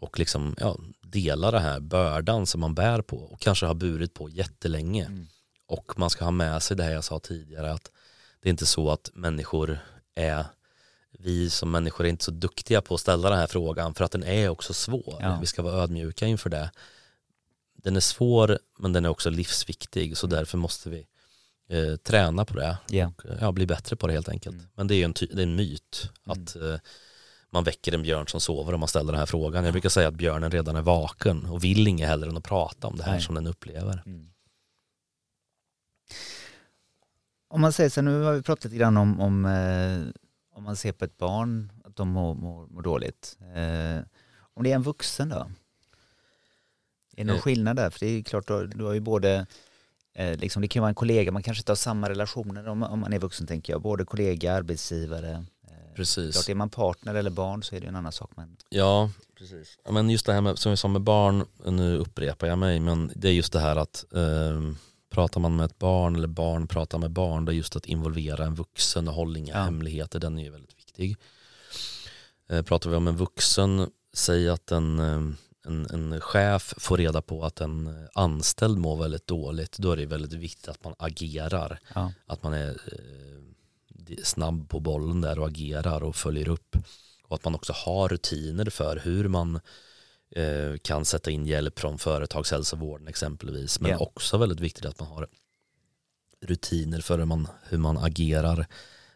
[0.04, 4.14] och liksom ja, dela den här bördan som man bär på och kanske har burit
[4.14, 5.06] på jättelänge.
[5.06, 5.28] Mm.
[5.68, 7.92] Och man ska ha med sig det här jag sa tidigare att
[8.42, 9.80] det är inte så att människor
[10.16, 10.46] är
[11.20, 14.12] vi som människor är inte så duktiga på att ställa den här frågan för att
[14.12, 15.18] den är också svår.
[15.20, 15.38] Ja.
[15.42, 16.72] Vi ska vara ödmjuka inför det.
[17.76, 21.08] Den är svår men den är också livsviktig så därför måste vi
[21.70, 23.08] eh, träna på det Ja.
[23.08, 24.56] och eh, ja, bli bättre på det helt enkelt.
[24.56, 24.68] Mm.
[24.76, 26.76] Men det är en, det är en myt att eh,
[27.54, 29.64] man väcker en björn som sover om man ställer den här frågan.
[29.64, 32.88] Jag brukar säga att björnen redan är vaken och vill inget hellre än att prata
[32.88, 33.22] om det här Nej.
[33.22, 34.04] som den upplever.
[34.06, 34.30] Mm.
[37.48, 40.02] Om man säger så, nu har vi pratat lite grann om, om, eh,
[40.58, 43.38] om man ser på ett barn att de mår, mår, mår dåligt.
[43.42, 44.02] Eh,
[44.54, 45.36] om det är en vuxen då?
[45.36, 45.48] Är
[47.18, 47.42] det någon Eh.
[47.42, 47.90] skillnad där?
[47.90, 49.46] För det är klart, du, har ju både,
[50.14, 53.00] eh, liksom, det kan vara en kollega, man kanske inte har samma relationer om, om
[53.00, 53.82] man är vuxen tänker jag.
[53.82, 55.46] Både kollega, arbetsgivare.
[55.96, 56.34] Precis.
[56.36, 58.32] klart, är man partner eller barn så är det en annan sak.
[58.36, 59.78] Men, Ja, precis.
[59.86, 62.80] Ja, men just det här med, som vi sa med barn, nu upprepar jag mig,
[62.80, 64.62] men det är just det här att eh,
[65.10, 68.46] pratar man med ett barn eller barn pratar med barn, det är just att involvera
[68.46, 69.64] en vuxen och hålla inga Ja.
[69.64, 71.18] hemligheter, den är ju väldigt viktig.
[72.50, 77.22] Eh, pratar vi om en vuxen, säg att en, eh, en, en chef får reda
[77.22, 81.80] på att en anställd mår väldigt dåligt, då är det väldigt viktigt att man agerar
[81.96, 82.12] ja.
[82.26, 83.42] att man är eh,
[84.24, 86.76] snabb på bollen där och agerar och följer upp.
[87.24, 89.60] Och att man också har rutiner för hur man
[90.36, 93.80] eh, kan sätta in hjälp från företagshälsovården exempelvis.
[93.80, 93.98] Men Ja.
[93.98, 95.28] också väldigt viktigt att man har
[96.42, 98.68] rutiner för hur man, hur man agerar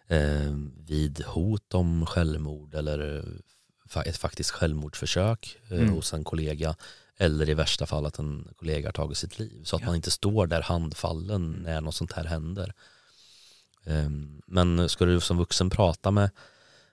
[0.07, 0.55] eh,
[0.87, 3.25] vid hot om självmord eller
[4.05, 5.93] ett faktiskt självmordsförsök eh, Mm.
[5.93, 6.75] hos en kollega
[7.17, 9.63] eller i värsta fall att en kollega har tagit sitt liv.
[9.63, 9.85] Så att Ja.
[9.85, 12.73] man inte står där handfallen när något sånt här händer.
[13.87, 16.29] Ehm, Men ska du som vuxen prata med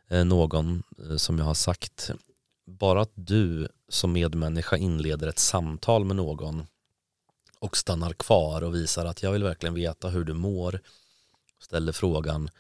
[0.09, 2.11] eh, någon eh, som jag har sagt,
[2.67, 6.67] bara att du som medmänniska inleder ett samtal med någon
[7.59, 10.81] och stannar kvar och visar att jag vill verkligen veta hur du mår,
[11.61, 12.51] ställer frågan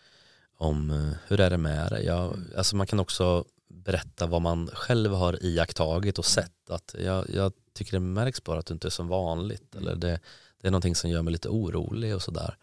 [0.56, 2.04] om eh, hur är det med dig?
[2.04, 6.70] Jag, alltså man kan också berätta vad man själv har iakttagit och sett.
[6.70, 9.74] Att jag, jag tycker det märks bara att du inte är som vanligt.
[9.74, 10.20] Eller det,
[10.60, 12.56] det är någonting som gör mig lite orolig och sådär.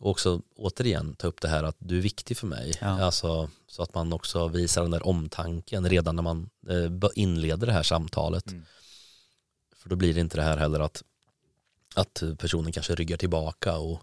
[0.00, 2.74] Och också återigen ta upp det här att du är viktig för mig.
[2.80, 3.02] Ja.
[3.04, 7.72] Alltså, så att man också visar den där omtanken redan när man eh, inleder det
[7.72, 8.46] här samtalet.
[8.46, 8.64] Mm.
[9.76, 11.02] För då blir det inte det här heller att,
[11.94, 14.02] att personen kanske ryggar tillbaka och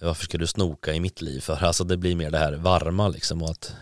[0.00, 1.64] varför ska du snoka i mitt liv för?
[1.64, 3.74] Alltså det blir mer det här varma liksom och, att,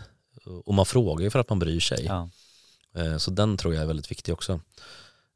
[0.65, 2.05] och man frågar ju för att man bryr sig.
[2.05, 2.29] Ja.
[2.95, 4.59] Eh, Så den tror jag är väldigt viktig också.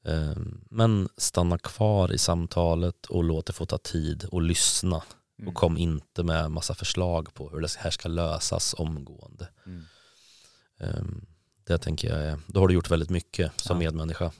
[0.05, 0.35] Eh,
[0.69, 5.03] Men stanna kvar i samtalet och låt det få ta tid och lyssna.
[5.39, 5.49] Mm.
[5.49, 9.49] Och kom inte med massa förslag på hur det här ska lösas omgående.
[9.65, 9.83] Mm.
[10.77, 11.25] Um,
[11.63, 13.79] det tänker jag är, då har du gjort väldigt mycket som ja.
[13.79, 14.31] medmänniska.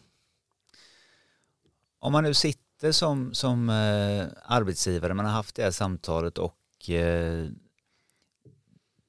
[2.00, 6.90] Om man nu sitter som, som eh, arbetsgivare, man har haft det här samtalet och
[6.90, 7.48] eh,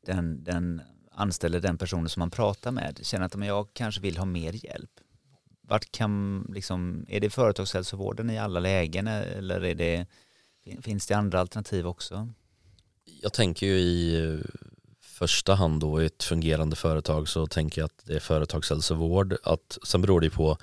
[0.06, 4.18] den, den anställer den personen som man pratar med känner att men jag kanske vill
[4.18, 4.90] ha mer hjälp.
[5.60, 10.06] Vart kan, liksom, är det företagshälsovården i alla lägen eller är det,
[10.82, 12.28] finns det andra alternativ också?
[13.22, 14.38] Jag tänker ju i
[15.00, 19.36] första hand då i ett fungerande företag så tänker jag att det är företagshälsovård.
[19.42, 20.58] Att, sen beror det på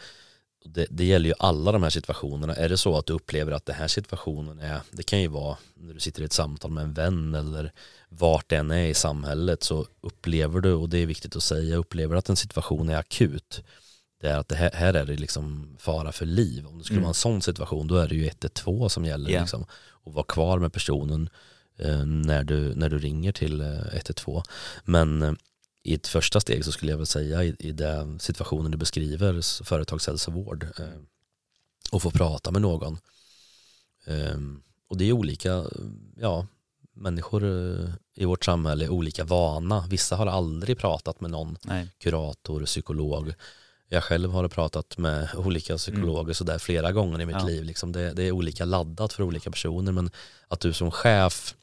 [0.66, 2.56] det, det, gäller ju alla de här situationerna.
[2.56, 5.58] Är det så att du upplever att den här situationen är, det kan ju vara
[5.74, 7.72] när du sitter i ett samtal med en vän eller
[8.10, 12.16] vart den är i samhället så upplever du, och det är viktigt att säga, upplever
[12.16, 13.64] att en situation är akut.
[14.22, 16.68] Det är att det här, här är det liksom fara för liv.
[16.68, 17.04] Om det skulle mm.
[17.04, 19.30] vara en sån situation då är det ju 112 som gäller.
[19.30, 19.44] Yeah.
[19.44, 19.66] Liksom,
[20.04, 21.30] och vara kvar med personen
[21.78, 24.44] eh, när, du, när du ringer till eh, 112.
[24.86, 25.34] Men eh,
[25.84, 29.64] i ett första steg så skulle jag väl säga i, i den situationen du beskriver,
[29.64, 31.02] företagshälsovård, eh,
[31.92, 32.98] och få prata med någon.
[34.06, 34.38] Eh,
[34.88, 35.66] och det är olika,
[36.18, 36.48] ja,
[36.94, 39.88] människor eh, i vårt samhälle är olika vana.
[39.90, 41.88] Vissa har aldrig pratat med någon Nej.
[41.98, 43.34] kurator, psykolog.
[43.94, 46.34] Jag själv har pratat med olika psykologer mm.
[46.34, 47.46] sådär flera gånger i mitt ja.
[47.46, 47.64] liv.
[47.64, 50.10] Liksom det, det, är olika laddat för olika personer men
[50.48, 51.56] att du som chef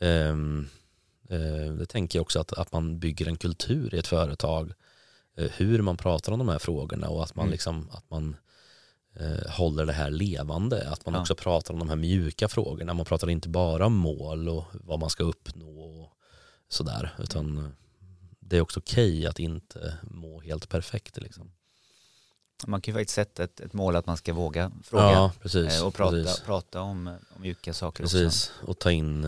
[0.00, 0.68] um,
[1.32, 4.72] Eh, det tänker jag också att, att man bygger en kultur i ett företag.
[5.36, 7.52] Eh, hur man pratar om de här frågorna och att man, mm.
[7.52, 8.36] liksom, att man
[9.16, 10.90] eh, håller det här levande.
[10.90, 11.20] Att man ja.
[11.20, 12.94] också pratar om de här mjuka frågorna.
[12.94, 16.12] Man pratar inte bara om mål och vad man ska uppnå och
[16.68, 17.14] sådär.
[17.18, 17.74] Utan
[18.40, 21.16] det är också okej okay att inte må helt perfekt.
[21.16, 21.52] Liksom.
[22.66, 25.82] Man kan ju faktiskt sätta ett, ett mål att man ska våga fråga ja, precis,
[25.82, 28.26] och prata, prata om, om mjuka saker precis.
[28.26, 28.70] också.
[28.70, 29.26] och ta in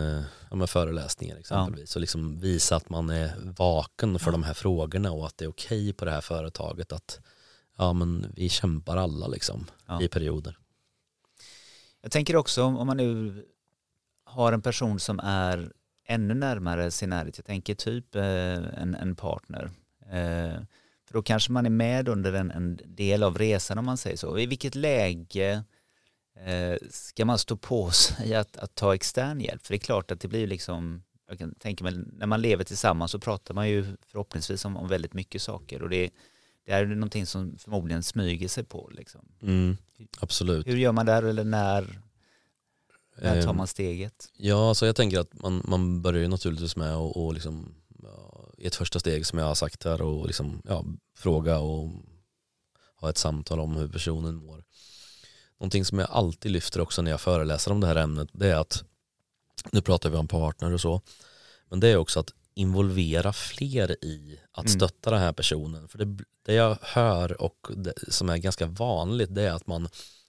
[0.51, 1.99] ja, föreläsningar exempelvis ja.
[1.99, 4.33] och liksom visa att man är vaken för ja.
[4.33, 7.21] de här frågorna och att det är okej okay på det här företaget att
[7.77, 9.67] ja, men vi kämpar alla liksom
[10.01, 10.59] i perioder.
[12.03, 13.45] Jag tänker också om man nu
[14.25, 15.73] har en person som är
[16.07, 18.23] ännu närmare sin närhet, jag tänker typ eh,
[18.83, 19.71] en, en partner,
[20.11, 20.61] eh,
[21.15, 24.17] för då kanske man är med under en, en del av resan om man säger
[24.17, 24.39] så.
[24.39, 25.65] I vilket läge
[26.47, 29.67] eh, ska man stå på sig att, att ta extern hjälp?
[29.67, 32.65] För det är klart att det blir liksom, jag kan tänka mig, när man lever
[32.65, 36.11] tillsammans så pratar man ju förhoppningsvis om, om väldigt mycket saker och det,
[36.67, 38.91] det är någonting som förmodligen smyger sig på.
[38.93, 39.21] Liksom.
[39.43, 39.77] Mm,
[40.21, 40.67] absolut.
[40.67, 42.01] Hur gör man där eller när,
[43.17, 44.33] när tar ehm, man steget?
[44.37, 48.67] Ja, alltså jag tänker att man, man börjar ju naturligtvis med att liksom, ja, i
[48.67, 50.85] ett första steg som jag har sagt här och liksom, ja,
[51.17, 51.91] fråga och
[52.97, 54.65] ha ett samtal om hur personen mår.
[55.61, 58.57] Någonting som jag alltid lyfter också när jag föreläser om det här ämnet det är
[58.57, 58.85] att,
[59.73, 61.01] nu pratar vi om partner och så,
[61.69, 64.79] men det är också att involvera fler i att mm.
[64.79, 65.89] stötta den här personen.
[65.89, 69.89] För det, det jag hör och det, som är ganska vanligt det är att man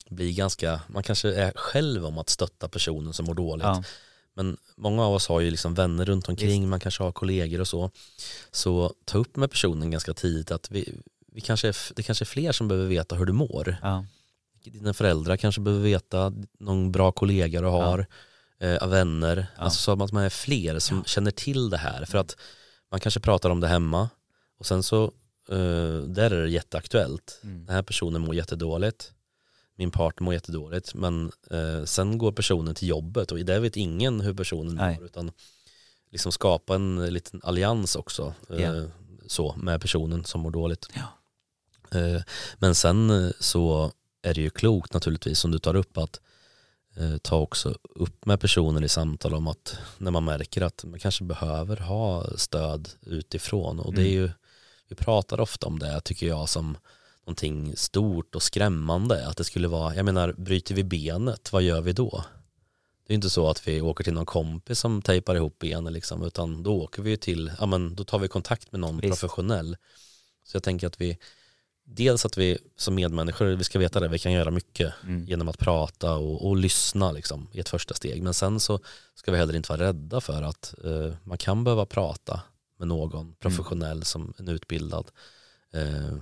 [0.09, 3.63] blir ganska, man kanske är själv om att stötta personen som mår dåligt.
[3.63, 3.83] Ja.
[4.35, 6.69] Men många av oss har ju liksom vänner runt omkring, Visst.
[6.69, 7.91] man kanske har kollegor och så.
[8.51, 12.27] Så ta upp med personen ganska tidigt att vi, vi kanske är, det kanske är
[12.27, 13.77] fler som behöver veta hur du mår.
[13.81, 14.05] Ja.
[14.63, 18.07] Dina föräldrar kanske behöver veta, någon bra kollega du har,
[18.57, 18.67] ja.
[18.67, 19.47] eh, vänner.
[19.57, 19.63] Ja.
[19.63, 22.05] Alltså så att man är fler som känner till det här.
[22.05, 22.37] För att
[22.91, 24.09] man kanske pratar om det hemma
[24.59, 25.03] och sen så,
[25.49, 27.39] eh, där är det jätteaktuellt.
[27.43, 27.65] Mm.
[27.65, 29.11] Den här personen mår jättedåligt
[29.75, 34.21] min partner mår jättedåligt men eh, sen går personen till jobbet och där vet ingen
[34.21, 34.95] hur personen Nej.
[34.95, 35.31] mår utan
[36.11, 38.77] liksom skapa en liten allians också yeah.
[38.77, 38.89] eh,
[39.27, 40.89] så med personen som mår dåligt.
[40.93, 41.01] Ja.
[41.99, 42.21] Eh,
[42.57, 46.19] men sen eh, så är det ju klokt naturligtvis som du tar upp att
[46.95, 50.99] eh, ta också upp med personen i samtal om att när man märker att man
[50.99, 53.95] kanske behöver ha stöd utifrån och mm.
[53.95, 54.21] det är mm.
[54.21, 54.29] ju
[54.87, 56.77] vi pratar ofta om det tycker jag som
[57.25, 59.27] någonting stort och skrämmande.
[59.27, 62.23] Att det skulle vara, jag menar, bryter vi benet, vad gör vi då?
[63.07, 66.23] Det är inte så att vi åker till någon kompis som tejpar ihop benet liksom,
[66.23, 69.11] utan då åker vi till, ja men då tar vi kontakt med någon Visst.
[69.11, 69.77] professionell.
[70.43, 71.17] Så jag tänker att vi,
[71.83, 75.25] dels att vi som medmänniskor, vi ska veta det, vi kan göra mycket mm.
[75.25, 78.23] genom att prata och, och, lyssna liksom, i ett första steg.
[78.23, 78.79] Men sen så
[79.15, 82.41] ska vi heller inte vara rädda för att uh, man kan behöva prata
[82.79, 84.03] med någon professionell mm.
[84.03, 85.11] som en utbildad.
[85.75, 86.17] Uh,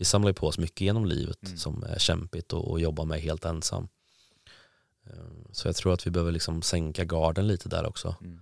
[0.00, 1.56] vi samlar ju på oss mycket genom livet mm.
[1.56, 3.88] som är kämpigt och, och jobba med helt ensam.
[5.06, 8.16] Eh, så jag tror att vi behöver liksom sänka garden lite där också.
[8.20, 8.40] Mm.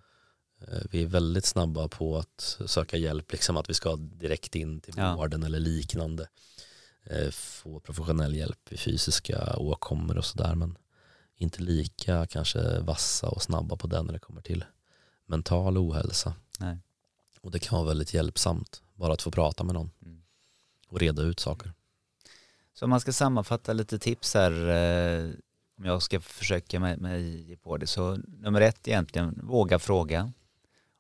[0.61, 4.81] Eh, vi är väldigt snabba på att söka hjälp, liksom att vi ska direkt in
[4.81, 5.17] till ja.
[5.17, 6.29] vården eller liknande.
[7.05, 10.55] Eh, få professionell hjälp vid fysiska åkommor och sådär.
[10.55, 10.79] Men
[11.37, 14.65] inte lika kanske vassa och snabba på den när det kommer till
[15.27, 16.35] mental ohälsa.
[16.59, 16.79] Nej.
[17.41, 20.18] Och det kan vara väldigt hjälpsamt bara att få prata med någon Mm
[20.89, 21.73] och reda ut saker.
[22.75, 25.31] Så om man ska sammanfatta lite tips här, eh,
[25.79, 30.33] om jag ska försöka mig, mig på det, så nummer ett egentligen, våga fråga.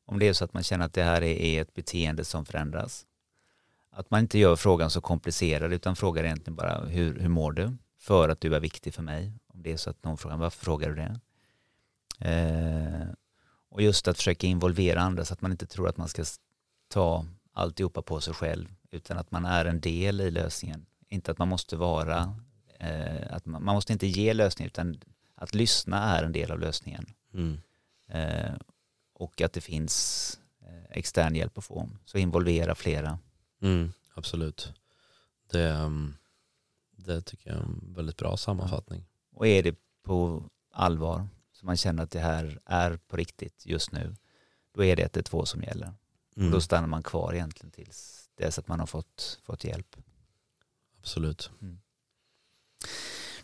[0.06, 2.44] Om det är så att man känner att det här är, är ett beteende som
[2.44, 3.06] förändras.
[3.90, 7.76] Att man inte gör frågan så komplicerad utan frågar egentligen bara hur, hur mår du?
[7.98, 9.32] För att du är viktig för mig.
[9.46, 11.20] Om det är så att någon frågar varför frågar du det?
[12.30, 13.08] Eh,
[13.70, 16.24] och just att försöka involvera andra så att man inte tror att man ska
[16.88, 20.86] ta alltihopa på sig själv utan att man är en del i lösningen.
[21.08, 22.36] Inte att man måste vara,
[22.78, 25.00] eh, att man, man måste inte ge lösningen utan
[25.34, 27.06] att lyssna är en del av lösningen.
[27.34, 27.60] Mm.
[28.08, 28.54] Eh,
[29.12, 31.88] och att det finns eh, extern hjälp att få.
[32.04, 33.18] Så involvera flera.
[33.62, 34.72] Mm, absolut.
[35.50, 36.14] Det, ehm,
[36.96, 39.04] det tycker jag är en väldigt bra sammanfattning.
[39.32, 43.92] Och är det på allvar, så man känner att det här är på riktigt just
[43.92, 44.16] nu,
[44.72, 45.92] då är det 112 som gäller.
[46.30, 49.96] Och Mm, då stannar man kvar egentligen tills dess att man har fått, fått hjälp.
[50.98, 51.50] absolut.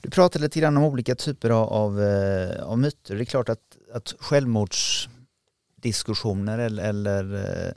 [0.00, 3.16] Du pratade lite grann om olika typer av, av, eh, av myter.
[3.16, 7.72] Det är klart att, att självmordsdiskussioner eller, eller eh,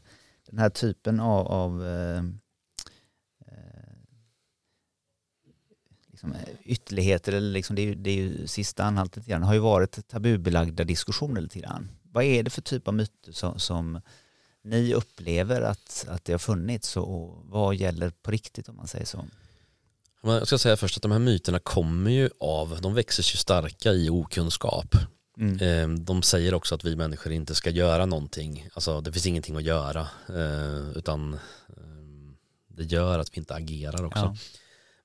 [0.50, 2.24] den här typen av, av eh,
[6.10, 9.54] liksom ytterligheter, eller liksom det, är ju, det är ju sista anhalten lite grann, har
[9.54, 11.90] ju varit tabubelagda diskussioner lite grann.
[12.04, 14.02] Vad är det för typ av myter som, som
[14.70, 19.06] ni upplever att, att det har funnits och vad gäller på riktigt om man säger
[19.06, 19.26] så?
[20.22, 23.94] Jag ska säga först att de här myterna kommer ju av, de växer sig starka
[23.94, 24.96] i okunskap.
[25.40, 25.60] Mm.
[25.60, 28.68] Eh, De säger också att vi människor inte ska göra någonting.
[28.74, 30.08] Alltså det finns ingenting att göra.
[30.30, 31.80] eh, Utan eh,
[32.68, 34.20] det gör att vi inte agerar också.
[34.20, 34.36] Ja.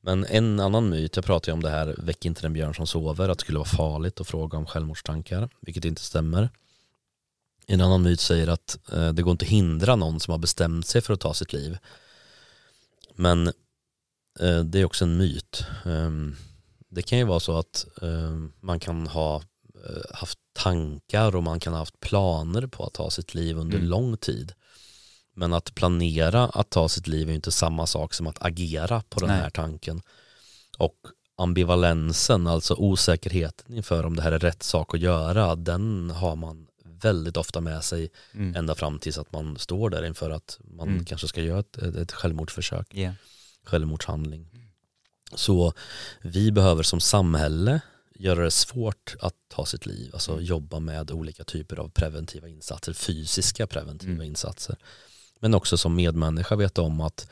[0.00, 2.86] Men en annan myt, jag pratade ju om det här, väck inte den björn som
[2.86, 6.50] sover, att det skulle vara farligt att fråga om självmordstankar, vilket inte stämmer.
[7.66, 10.86] En annan myt säger att eh, det går inte att hindra någon som har bestämt
[10.86, 11.78] sig för att ta sitt liv.
[13.14, 13.46] Men
[14.40, 15.64] eh, det är också en myt.
[15.84, 16.36] Ehm,
[16.88, 19.36] det kan ju vara så att eh, man kan ha
[19.86, 23.76] eh, haft tankar och man kan ha haft planer på att ta sitt liv under
[23.78, 23.88] Mm.
[23.90, 24.52] lång tid.
[25.34, 29.02] Men att planera att ta sitt liv är ju inte samma sak som att agera
[29.08, 29.38] på den Nej.
[29.40, 30.02] här tanken.
[30.78, 30.94] Och
[31.36, 36.66] ambivalensen, alltså osäkerheten inför om det här är rätt sak att göra, den har man
[37.02, 38.56] väldigt ofta med sig Mm.
[38.56, 41.04] ända fram tills att man står där inför att man Mm.
[41.04, 43.12] kanske ska göra ett, ett, självmordsförsök, Ja.
[43.64, 44.48] självmordshandling.
[45.34, 45.72] Så
[46.20, 47.80] vi behöver som samhälle
[48.14, 50.44] göra det svårt att ta sitt liv, alltså Mm.
[50.44, 54.22] jobba med olika typer av preventiva insatser, fysiska preventiva Mm.
[54.26, 54.76] insatser.
[55.40, 57.28] Men också som medmänniska veta om att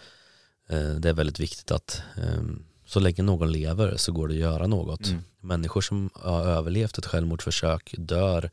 [0.68, 2.42] eh, det är väldigt viktigt att eh,
[2.87, 5.06] så länge någon lever så går det att göra något.
[5.06, 5.22] Mm.
[5.40, 8.50] Människor som har överlevt ett självmordsförsök dör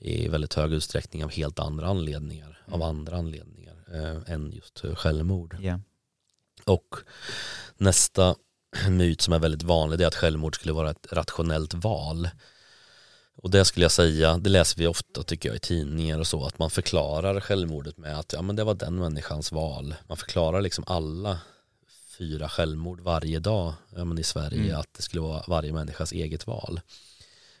[0.00, 2.88] i väldigt hög utsträckning av helt andra anledningar, av Mm.
[2.88, 5.56] andra anledningar eh, än just eh, självmord.
[5.60, 5.80] Ja.
[6.64, 6.94] Och
[7.76, 8.34] nästa
[8.90, 12.28] myt som är väldigt vanlig är att självmord skulle vara ett rationellt val.
[13.42, 16.44] Och det skulle jag säga, det läser vi ofta tycker jag i tidningar och så,
[16.44, 19.94] att man förklarar självmordet med att ja, men det var den människans val.
[20.08, 21.38] Man förklarar liksom alla
[22.18, 24.80] fyra självmord varje dag ja, men i Sverige Mm.
[24.80, 26.80] att det skulle vara varje människas eget val.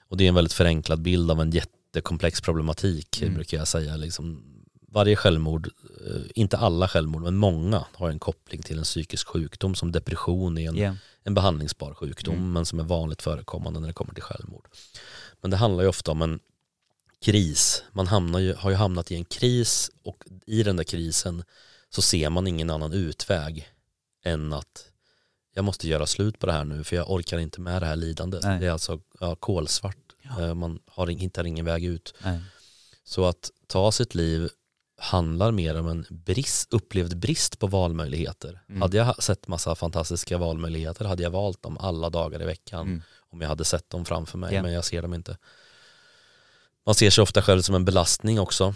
[0.08, 1.50] Och det är en väldigt förenklad bild av en
[1.96, 3.34] jättekomplex problematik Mm.
[3.34, 3.96] brukar jag säga.
[3.96, 4.42] Liksom,
[4.88, 5.66] varje självmord,
[6.06, 10.58] eh, inte alla självmord, men många har en koppling till en psykisk sjukdom som depression
[10.58, 10.96] är en, Ja.
[11.24, 12.52] en behandlingsbar sjukdom Mm.
[12.52, 14.68] men som är vanligt förekommande när det kommer till självmord.
[15.40, 16.38] Men det handlar ju ofta om en
[17.24, 17.84] kris.
[17.92, 21.44] Man hamnar ju, har ju hamnat i en kris och i den där krisen
[21.90, 23.68] så ser man ingen annan utväg
[24.24, 24.84] än att
[25.54, 27.96] jag måste göra slut på det här nu för jag orkar inte med det här
[27.96, 28.42] lidandet.
[28.44, 28.60] Nej.
[28.60, 30.05] Det är alltså ja, kolsvart.
[30.28, 30.44] Ja.
[30.44, 32.14] Eh, Man har, hittar ingen väg ut.
[32.24, 32.40] Nej.
[33.04, 34.48] Så att ta sitt liv
[34.98, 38.60] handlar mer om en brist, upplevd brist på valmöjligheter.
[38.68, 38.82] Mm.
[38.82, 43.02] Hade jag sett massa fantastiska valmöjligheter hade jag valt dem alla dagar i veckan Mm.
[43.30, 44.62] om jag hade sett dem framför mig, Ja.
[44.62, 45.36] men jag ser dem inte.
[46.86, 48.74] Man ser sig ofta själv som en belastning också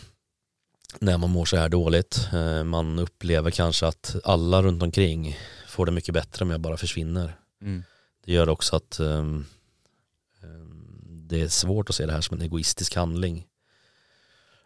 [0.98, 2.28] när man mår så här dåligt.
[2.32, 5.36] Eh, Man upplever kanske att alla runt omkring
[5.68, 7.36] får det mycket bättre om jag bara försvinner.
[7.62, 7.84] Mm.
[8.24, 9.46] Det gör också att um,
[11.30, 13.46] det är svårt att se det här som en egoistisk handling.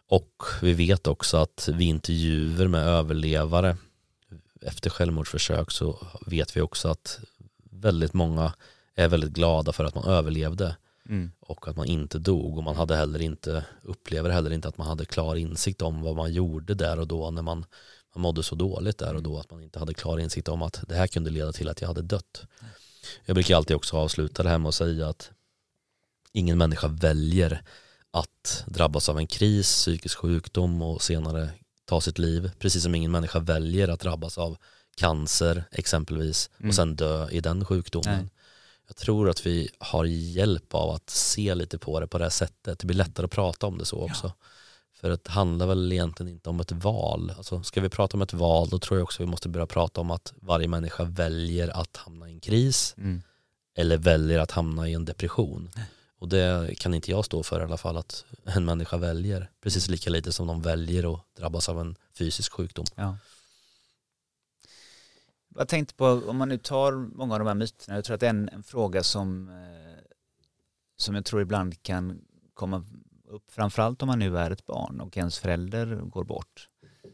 [0.07, 3.77] Och vi vet också att vid intervjuer med överlevare
[4.61, 7.19] efter självmordsförsök så vet vi också att
[7.71, 8.53] väldigt många
[8.95, 10.75] är väldigt glada för att man överlevde
[11.09, 11.31] Mm.
[11.39, 14.87] och att man inte dog och man hade heller inte, upplever heller inte att man
[14.87, 17.65] hade klar insikt om vad man gjorde där och då när man,
[18.15, 20.83] man mådde så dåligt där och då att man inte hade klar insikt om att
[20.87, 22.45] det här kunde leda till att jag hade dött.
[23.25, 25.31] Jag brukar alltid också avsluta det här med att säga att
[26.35, 27.61] ingen människa väljer
[28.11, 31.49] att drabbas av en kris, psykisk sjukdom och senare
[31.85, 32.51] ta sitt liv.
[32.59, 34.57] Precis som ingen människa väljer att drabbas av
[34.97, 36.69] cancer exempelvis Mm.
[36.69, 38.17] och sen dö i den sjukdomen.
[38.19, 38.29] Nej.
[38.87, 42.29] Jag tror att vi har hjälp av att se lite på det på det här
[42.29, 42.79] sättet.
[42.79, 44.33] Det blir lättare att prata om det så också.
[44.93, 47.33] För det handlar väl egentligen inte om ett val.
[47.37, 50.01] Alltså, ska vi prata om ett val då tror jag också vi måste börja prata
[50.01, 53.21] om att varje människa väljer att hamna i en kris Mm.
[53.77, 55.69] eller väljer att hamna i en depression.
[56.19, 59.51] Och det kan inte jag stå för i alla fall att en människa väljer.
[59.61, 62.85] Precis lika lite som de väljer att drabbas av en fysisk sjukdom.
[62.95, 63.17] Ja.
[65.55, 68.19] Jag tänkte på, om man nu tar många av de här myterna, jag tror att
[68.19, 70.03] det är en, en fråga som, eh,
[70.97, 72.21] som jag tror ibland kan
[72.53, 72.85] komma
[73.27, 76.69] upp, framförallt om man nu är ett barn och ens förälder går bort.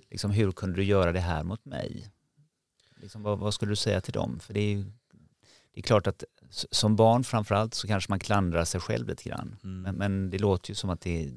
[0.09, 2.11] Liksom, hur kunde du göra det här mot mig?
[2.95, 4.39] Liksom, vad, vad skulle du säga till dem?
[4.39, 4.91] För det är ju
[5.73, 9.55] det är klart att som barn framförallt så kanske man klandrar sig själv lite grann.
[9.63, 9.81] Mm.
[9.81, 11.31] Men, men det låter ju som att det,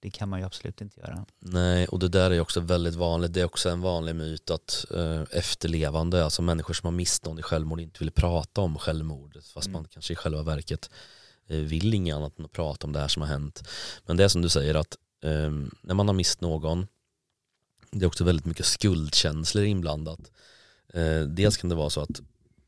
[0.00, 1.26] det kan man ju absolut inte göra.
[1.38, 3.32] Nej, och det där är också väldigt vanligt.
[3.32, 7.38] Det är också en vanlig myt att eh, efterlevande, alltså människor som har mist någon
[7.38, 9.72] i självmord inte vill prata om självmordet fast Mm.
[9.82, 10.90] man kanske i själva verket
[11.48, 13.68] eh, vill inget annat än att prata om det här som har hänt.
[14.06, 15.50] Men det är som du säger att eh,
[15.82, 16.86] när man har mist någon,
[17.90, 20.20] det är också väldigt mycket skuldkänslor inblandat.
[20.94, 22.20] Eh, dels kan det vara så att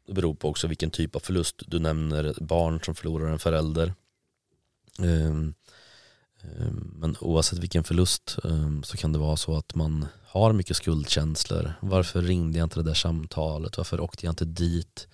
[0.08, 1.62] det beror på också vilken typ av förlust.
[1.66, 3.94] Du nämner barn som förlorar en förälder.
[4.98, 5.54] Ehm,
[6.42, 10.76] ehm, Men oavsett vilken förlust ehm, så kan det vara så att man har mycket
[10.76, 11.72] skuldkänslor.
[11.80, 13.76] Varför ringde jag inte det där samtalet?
[13.76, 15.08] Varför åkte jag inte dit?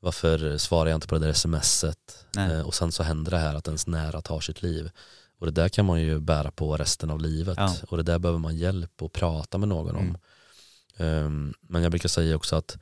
[0.00, 2.26] Varför svarade jag inte på det där smset?
[2.36, 2.52] Nej.
[2.52, 4.90] Eh, Och sen så händer det här att ens nära tar sitt liv.
[5.38, 7.58] Och det där kan man ju bära på resten av livet.
[7.58, 7.74] Ja.
[7.88, 10.18] Och det där behöver man hjälp att prata med någon om.
[10.96, 11.54] Mm.
[11.60, 12.78] Men jag brukar säga också att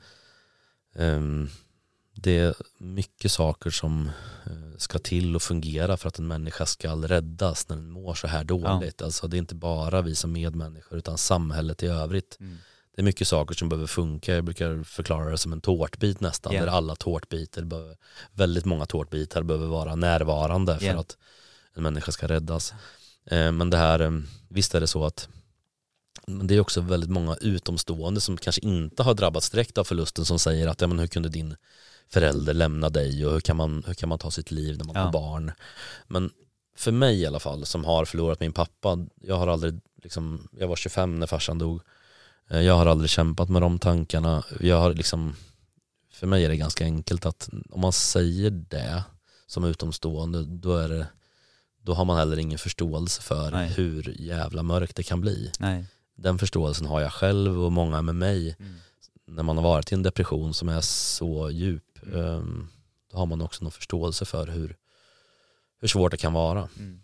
[2.15, 4.09] det är mycket saker som
[4.45, 8.27] eh, ska till och fungera för att en människa ska räddas när den mår så
[8.27, 9.01] här dåligt.
[9.01, 12.37] Alltså det är inte bara vi som medmänniskor utan samhället i övrigt.
[12.39, 12.57] Mm.
[12.95, 14.35] Det är mycket saker som behöver funka.
[14.35, 16.53] Jag brukar förklara det som en tårtbit nästan.
[16.53, 16.61] Ja.
[16.61, 17.97] Där alla tårtbitar, behöver,
[18.31, 20.99] väldigt många tårtbitar behöver vara närvarande för Ja.
[20.99, 21.17] att
[21.73, 22.73] en människa ska räddas.
[23.25, 24.11] Eh, Men det här, eh,
[24.49, 25.29] visst är det så att
[26.37, 30.25] men det är också väldigt många utomstående som kanske inte har drabbats direkt av förlusten
[30.25, 31.55] som säger att ja, men hur kunde din
[32.09, 34.95] förälder lämna dig och hur kan man, hur kan man ta sitt liv när man
[34.95, 35.03] Ja.
[35.05, 35.51] får barn.
[36.07, 36.31] Men
[36.75, 40.67] för mig i alla fall som har förlorat min pappa, jag har aldrig, liksom, jag
[40.67, 41.81] var 25 när farsan dog.
[42.49, 44.43] Eh, Jag har aldrig kämpat med de tankarna.
[44.59, 45.35] Jag har liksom,
[46.13, 49.03] för mig är det ganska enkelt att om man säger det
[49.47, 51.07] som utomstående då, är det,
[51.81, 53.69] då har man heller ingen förståelse för Nej.
[53.69, 55.51] hur jävla mörkt det kan bli.
[55.59, 55.85] Nej.
[56.21, 58.75] Den förståelsen har jag själv och många med mig Mm.
[59.25, 61.99] när man har varit i en depression som är så djup.
[62.03, 62.19] Mm.
[62.19, 62.67] ehm,
[63.11, 64.77] Då har man också någon förståelse för hur,
[65.79, 66.69] hur svårt det kan vara.
[66.77, 67.01] Mm.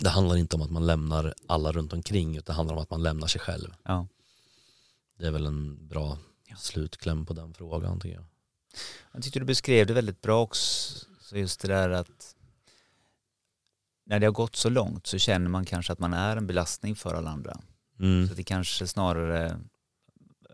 [0.00, 2.90] Det handlar inte om att man lämnar alla runt omkring utan det handlar om att
[2.90, 3.74] man lämnar sig själv.
[3.84, 4.06] Ja.
[5.18, 6.56] Det är väl en bra Ja.
[6.56, 8.24] slutkläm på den frågan tycker jag.
[9.12, 12.34] Jag tyckte du beskrev det väldigt bra också, så just det där att
[14.06, 16.96] när det har gått så långt så känner man kanske att man är en belastning
[16.96, 17.60] för alla andra.
[18.00, 18.28] Mm.
[18.28, 19.60] Så det kanske snarare,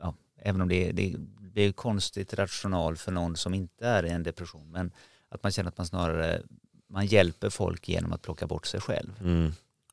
[0.01, 4.11] ja, även om det, är- det blir konstigt rational för någon som inte är i
[4.11, 4.93] en depression, men
[5.29, 6.43] att man känner att man snarare
[6.89, 9.13] man hjälper folk genom att plocka bort sig själv.
[9.21, 9.53] Mm.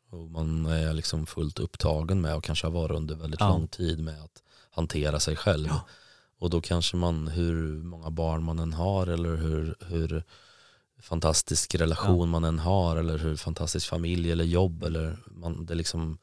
[0.10, 3.50] Och man är liksom fullt upptagen med och kanske har varit under väldigt Ja.
[3.50, 5.68] lång tid med att hantera sig själv.
[5.68, 5.88] Ja.
[6.40, 10.24] Och då kanske man, hur många barn man än har eller hur, hur
[11.00, 16.18] fantastisk relation man än har eller hur fantastisk familj eller jobb eller man, det liksom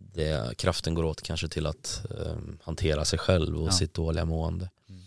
[0.00, 3.72] det, kraften går åt kanske till att eh, hantera sig själv och Ja.
[3.72, 4.70] sitt dåliga mående.
[4.88, 5.02] Mm.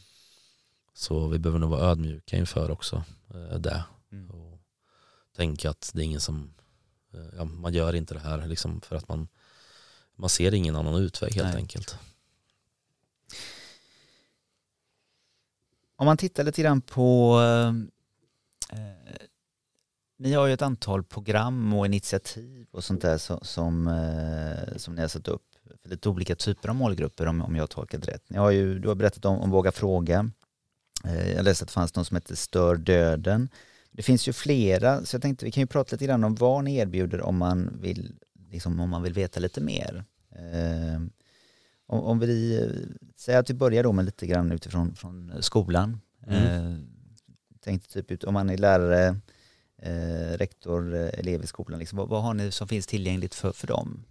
[0.94, 4.30] Så vi behöver nog vara ödmjuka inför också eh, det Mm.
[4.32, 4.60] och
[5.36, 6.54] tänka att det är ingen som,
[7.14, 9.28] eh, ja, man gör inte det här liksom för att man,
[10.16, 11.56] man ser ingen annan utväg helt Nej.
[11.58, 11.96] enkelt.
[15.96, 17.74] Om man tittar lite grann på eh,
[20.22, 24.96] ni har ju ett antal program och initiativ och sånt där som, som, eh, som
[24.96, 25.44] ni har satt upp
[25.82, 28.24] för lite olika typer av målgrupper om, om jag har tolkat rätt.
[28.28, 30.30] Ni har ju, du har berättat om, om Våga fråga.
[31.06, 33.50] Eh, jag läste att det fanns någon som heter Stör döden.
[33.92, 36.64] Det finns ju flera så jag tänkte vi kan ju prata lite grann om vad
[36.64, 38.16] ni erbjuder om man vill,
[38.50, 40.04] liksom, om man vill veta lite mer.
[40.36, 41.02] Eh,
[41.88, 42.70] om, om vi
[43.18, 46.00] säger att vi börjar då med lite grann utifrån från skolan.
[46.28, 46.44] Mm.
[46.44, 46.78] Eh,
[47.64, 49.16] tänkte typ ut om man är lärare,
[49.82, 53.52] eh, rektor, eh, elev i skolan, liksom, vad, vad har ni som finns tillgängligt för,
[53.52, 54.04] för dem?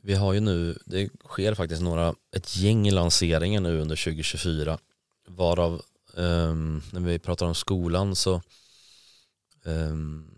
[0.00, 4.78] Vi har ju nu, det sker faktiskt några, ett gäng lanseringar nu under 2024
[5.28, 5.82] varav
[6.16, 8.42] ehm, när vi pratar om skolan så
[9.64, 10.30] ehm,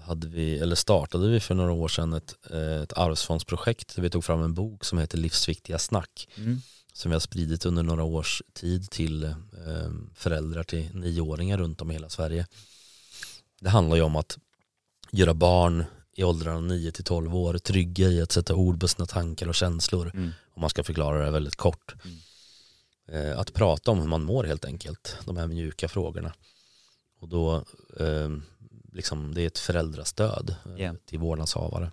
[0.00, 2.50] hade vi, eller startade vi för några år sedan ett,
[2.82, 6.60] ett arvsfondsprojekt där vi tog fram en bok som heter Livsviktiga snack Mm.
[6.92, 9.34] som vi har spridit under några års tid till eh,
[10.14, 12.46] föräldrar till nioåringar runt om i hela Sverige.
[13.60, 14.38] Det handlar ju om att
[15.10, 15.84] göra barn
[16.16, 19.54] i åldrarna 9 till 12 år trygga i att sätta ord på sina tankar och
[19.54, 20.30] känslor Mm.
[20.54, 21.94] om man ska förklara det väldigt kort.
[22.04, 22.16] Mm.
[23.32, 26.32] Eh, att prata om hur man mår helt enkelt, de här mjuka frågorna.
[27.20, 27.56] Och då,
[28.00, 28.30] eh,
[28.92, 30.94] liksom, det är ett föräldrastöd Ja.
[31.06, 31.90] till vårdnadshavare.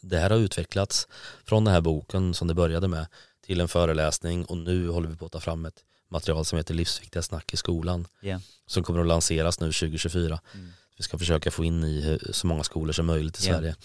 [0.00, 1.08] Det här har utvecklats
[1.44, 3.06] från den här boken som det började med
[3.40, 6.74] till en föreläsning och nu håller vi på att ta fram ett material som heter
[6.74, 8.40] Livsviktiga snack i skolan Ja.
[8.66, 10.40] som kommer att lanseras nu 2024.
[10.54, 10.72] Mm.
[10.96, 13.54] Vi ska försöka få in i så många skolor som möjligt i Ja.
[13.54, 13.76] Sverige.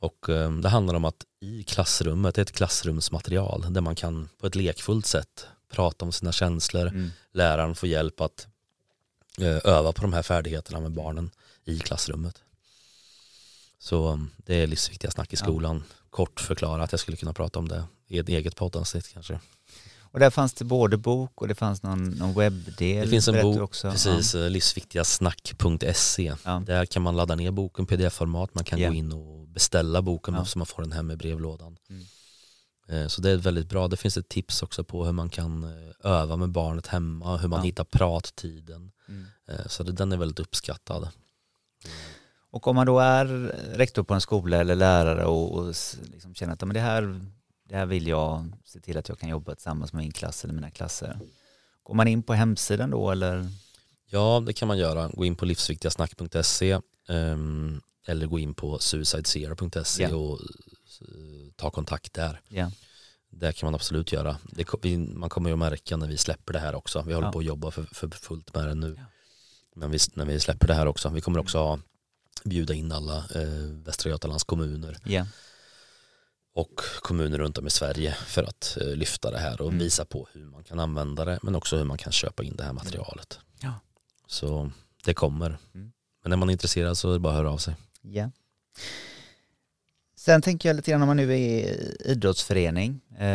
[0.00, 4.28] Och eh, det handlar om att i klassrummet, det är ett klassrumsmaterial där man kan
[4.40, 6.86] på ett lekfullt sätt prata om sina känslor.
[6.88, 7.10] Mm.
[7.32, 8.46] Läraren får hjälp att
[9.38, 11.30] eh, öva på de här färdigheterna med barnen
[11.64, 12.42] i klassrummet.
[13.78, 15.44] Så um, det är livsviktiga snack i Ja.
[15.44, 15.84] skolan.
[16.10, 19.40] Kort förklarat, jag skulle kunna prata om det i ett eget poddavsnitt kanske.
[20.10, 23.04] Och där fanns det både bok och det fanns någon, någon webbdel.
[23.04, 23.90] Det finns en bok, också.
[23.90, 26.22] precis, eh, livsviktigasnack.se.
[26.24, 26.36] Ja.
[26.44, 26.62] Ja.
[26.66, 28.88] Där kan man ladda ner boken pdf-format, man kan Ja.
[28.88, 30.44] gå in och beställa boken Ja.
[30.44, 31.76] så man får den hem i brevlådan.
[31.90, 32.02] Mm.
[32.88, 33.88] Eh, Så det är väldigt bra.
[33.88, 37.48] Det finns ett tips också på hur man kan eh, öva med barnet hemma, hur
[37.48, 37.64] man Ja.
[37.64, 38.90] hittar prattiden.
[39.08, 39.26] Mm.
[39.66, 41.08] Så den är väldigt uppskattad.
[42.50, 43.24] Och om man då är
[43.74, 45.66] rektor på en skola eller lärare och, och
[46.12, 47.20] liksom känner att ja, men det, här,
[47.68, 50.54] det här vill jag se till att jag kan jobba tillsammans med min klass eller
[50.54, 51.18] mina klasser.
[51.82, 53.48] Går man in på hemsidan då eller?
[54.10, 55.08] Ja, det kan man göra.
[55.08, 60.16] Gå in på livsviktigasnack.se ehm, eller gå in på suicidezero.se Ja.
[60.16, 60.40] och
[61.00, 62.40] eh, ta kontakt där.
[62.48, 62.70] Ja.
[63.30, 64.36] Det kan man absolut göra.
[64.44, 67.02] Det, vi, man kommer ju att märka när vi släpper det här också.
[67.02, 67.32] Vi håller Ja.
[67.32, 68.94] på att jobba för, för fullt med det nu.
[68.98, 69.04] Ja.
[69.74, 71.08] Men vi, när vi släpper det här också.
[71.08, 71.78] Vi kommer också ha,
[72.44, 73.48] bjuda in alla eh,
[73.84, 75.26] Västra Götalands kommuner Ja.
[76.58, 79.78] Och kommuner runt om i Sverige för att eh, lyfta det här och Mm.
[79.78, 82.62] visa på hur man kan använda det men också hur man kan köpa in det
[82.64, 83.38] här materialet.
[83.60, 83.72] Ja.
[84.26, 84.70] Så
[85.04, 85.58] det kommer.
[85.74, 85.92] Mm.
[86.22, 87.76] Men är man intresserad så är det bara att höra av sig.
[88.02, 88.30] ja.
[90.16, 93.00] Sen tänker jag lite grann om man nu är i idrottsförening.
[93.18, 93.28] Eh,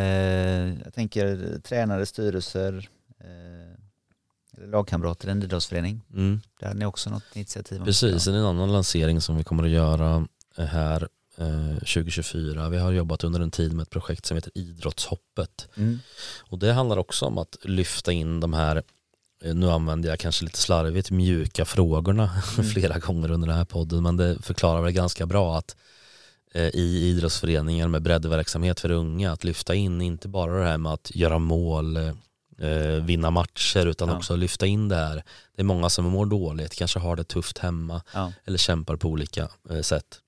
[0.84, 2.88] jag tänker tränare, styrelser,
[3.20, 6.00] eh, lagkamrater i en idrottsförening.
[6.12, 6.40] Mm.
[6.60, 7.84] Där har ni också något initiativ?
[7.84, 11.08] Precis, det är en annan lansering som vi kommer att göra här
[11.38, 12.68] eh, 2024.
[12.68, 15.68] Vi har jobbat under en tid med ett projekt som heter Idrottshoppet.
[15.76, 15.98] Mm.
[16.40, 18.82] Och det handlar också om att lyfta in de här,
[19.44, 22.70] eh, nu använder jag kanske lite slarvigt, mjuka frågorna Mm.
[22.70, 25.76] flera gånger under den här podden, men det förklarar väl ganska bra att
[26.54, 30.92] eh, i idrottsföreningar med breddverksamhet för unga, att lyfta in inte bara det här med
[30.92, 34.16] att göra mål, eh, vinna matcher, utan Ja.
[34.16, 35.14] också lyfta in det här.
[35.56, 38.32] Det är många som mår dåligt, kanske har det tufft hemma Ja.
[38.44, 40.20] eller kämpar på olika eh, sätt.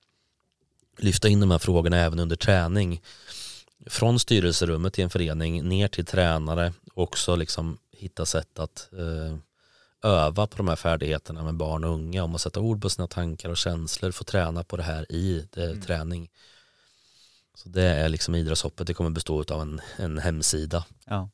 [0.97, 3.01] Lyfta in de här frågorna även under träning.
[3.85, 6.73] Från styrelserummet i en förening ner till tränare.
[6.93, 9.37] Också liksom hitta sätt att eh,
[10.11, 12.23] öva på de här färdigheterna med barn och unga.
[12.23, 14.11] Om att sätta ord på sina tankar och känslor.
[14.11, 15.81] Få träna på det här i eh, Mm.
[15.81, 16.29] träning.
[17.55, 18.87] Så det är liksom idrottshoppet.
[18.87, 20.85] Det kommer bestå av en, en hemsida.
[21.05, 21.29] Ja.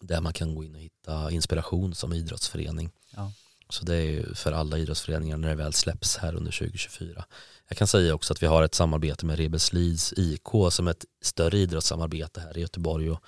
[0.00, 2.90] Där man kan gå in och hitta inspiration som idrottsförening.
[3.16, 3.32] Ja.
[3.68, 7.24] Så det är ju för alla idrottsföreningar när det väl släpps här under 2024.
[7.72, 11.58] Jag kan säga också att vi har ett samarbete med Rebelslids IK som ett större
[11.58, 13.20] idrottssamarbete här i Göteborg och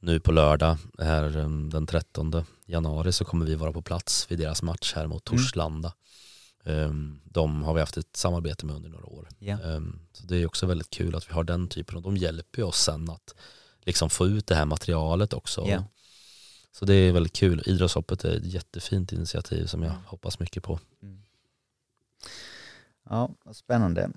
[0.00, 4.38] nu på lördag här um, den 13 januari så kommer vi vara på plats vid
[4.38, 5.42] deras match här mot Mm.
[5.42, 5.92] Torslanda.
[6.64, 9.28] Um, De har vi haft ett samarbete med under några år.
[9.38, 9.58] Ja.
[9.62, 12.62] Um, Så det är också väldigt kul att vi har den typen och de hjälper
[12.62, 13.34] oss sen att
[13.84, 15.64] liksom få ut det här materialet också.
[15.68, 15.84] Ja.
[16.72, 17.62] Så det är väldigt kul.
[17.66, 20.80] Idrottshoppet är ett jättefint initiativ som jag hoppas mycket på.
[21.02, 21.21] Mm.
[23.10, 24.10] Ja, vad spännande.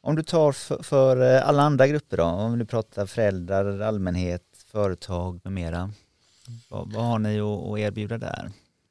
[0.00, 4.42] Om du tar för, för eh, alla andra grupper då, om du pratar föräldrar, allmänhet,
[4.72, 5.92] företag med mera.
[6.68, 8.50] Vad, vad har ni att, erbjuda där?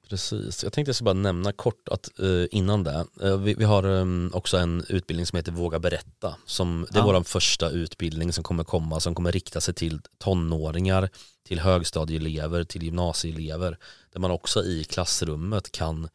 [0.09, 3.63] Precis, jag tänkte jag ska bara nämna kort att eh, innan det, eh, vi, vi
[3.63, 6.35] har um, också en utbildning som heter Våga berätta.
[6.45, 7.05] Som, det är Ja.
[7.05, 11.09] vår första utbildning som kommer komma, som kommer rikta sig till tonåringar,
[11.47, 13.77] till högstadieelever, till gymnasieelever.
[14.13, 16.09] Där man också i klassrummet kan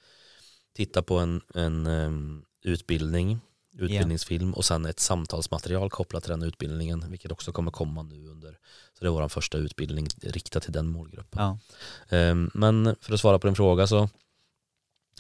[0.77, 3.41] titta på en, en em, utbildning,
[3.79, 8.59] utbildningsfilm och sen ett samtalsmaterial kopplat till den utbildningen, vilket också kommer komma nu under.
[8.99, 11.43] Så det är vår första utbildning riktad till den målgruppen.
[11.43, 11.59] Ja,
[12.17, 14.09] Ehm, Men för att svara på din fråga så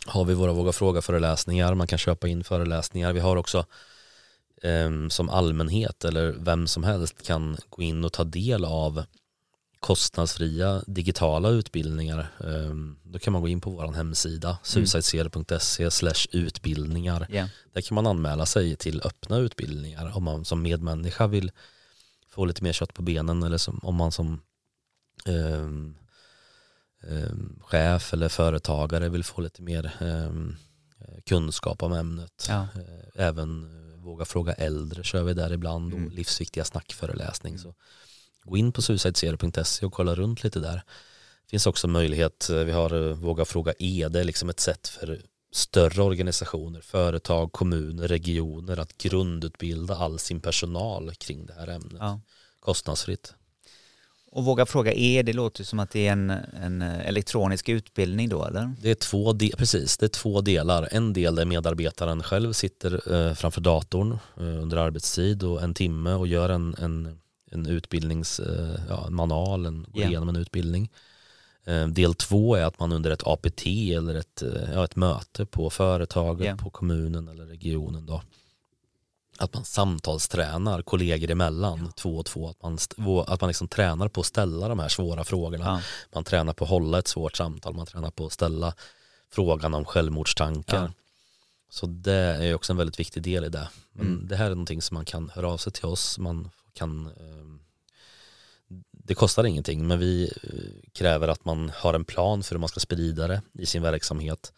[0.06, 1.74] har vi våra Våga fråga-föreläsningar.
[1.74, 3.12] Man kan köpa in föreläsningar.
[3.12, 3.66] Vi har också
[4.62, 9.04] ehm, som allmänhet eller vem som helst kan gå in och ta del av
[9.86, 15.88] kostnadsfria digitala utbildningar ehm, då kan man gå in på vår hemsida suicidezero.se
[16.32, 17.26] utbildningar.
[17.30, 17.48] Yeah.
[17.72, 21.50] Där kan man anmäla sig till öppna utbildningar om man som medmänniska vill
[22.28, 24.40] få lite mer kött på benen eller som, om man som
[25.26, 25.96] um,
[27.02, 30.56] um, chef eller företagare vill få lite mer um,
[31.26, 32.46] kunskap om ämnet.
[32.48, 32.60] Ja.
[32.74, 36.10] Eh, även eh, våga fråga äldre kör vi där ibland och Mm.
[36.10, 37.58] livsviktiga snackföreläsning.
[37.58, 37.74] Så
[38.46, 40.82] gå in på suicidezero.se och kolla runt lite där.
[41.44, 44.60] Det finns också möjlighet, eh, vi har eh, Våga fråga E, det är liksom ett
[44.60, 45.20] sätt för
[45.52, 51.96] större organisationer, företag, kommuner, regioner att grundutbilda all sin personal kring det här ämnet.
[52.00, 52.20] Ja.
[52.60, 53.34] Kostnadsfritt.
[54.30, 58.28] Och våga fråga er, det låter som att det är en, en eh, elektronisk utbildning
[58.28, 58.74] då eller?
[58.82, 60.88] Det är två, de- precis, det är två delar.
[60.92, 66.12] En del där medarbetaren själv sitter eh, framför datorn eh, under arbetstid och en timme
[66.12, 67.18] och gör en, en,
[67.56, 70.06] en utbildnings, eh, ja, en manual, en, Ja.
[70.06, 70.90] igenom en utbildning.
[71.64, 75.46] Eh, del två är att man under ett APT eller ett, eh, ja, ett möte
[75.46, 76.56] på företaget, Ja.
[76.56, 78.22] på kommunen eller regionen då,
[79.38, 82.78] att man samtalstränar kollegor emellan, två och två, att man,
[83.26, 85.64] att man liksom tränar på att ställa de här svåra frågorna.
[85.64, 85.80] Ja.
[86.14, 88.74] Man tränar på att hålla ett svårt samtal, man tränar på att ställa
[89.30, 90.82] frågan om självmordstankar.
[90.82, 90.92] Ja.
[91.70, 93.68] Så det är också en väldigt viktig del i det.
[93.92, 94.28] Men Mm.
[94.28, 96.18] det här är någonting som man kan höra av sig till oss.
[96.18, 97.60] Man kan, ehm,
[98.92, 102.68] det kostar ingenting men vi eh, kräver att man har en plan för hur man
[102.68, 104.52] ska sprida det i sin verksamhet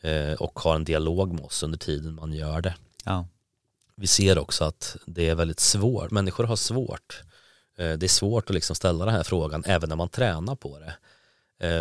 [0.00, 2.74] eh, och har en dialog med oss under tiden man gör det.
[3.04, 3.26] Ja.
[3.94, 7.22] Vi ser också att det är väldigt svårt, människor har svårt.
[7.78, 10.78] Eh, Det är svårt att liksom ställa den här frågan även när man tränar på
[10.78, 10.94] det.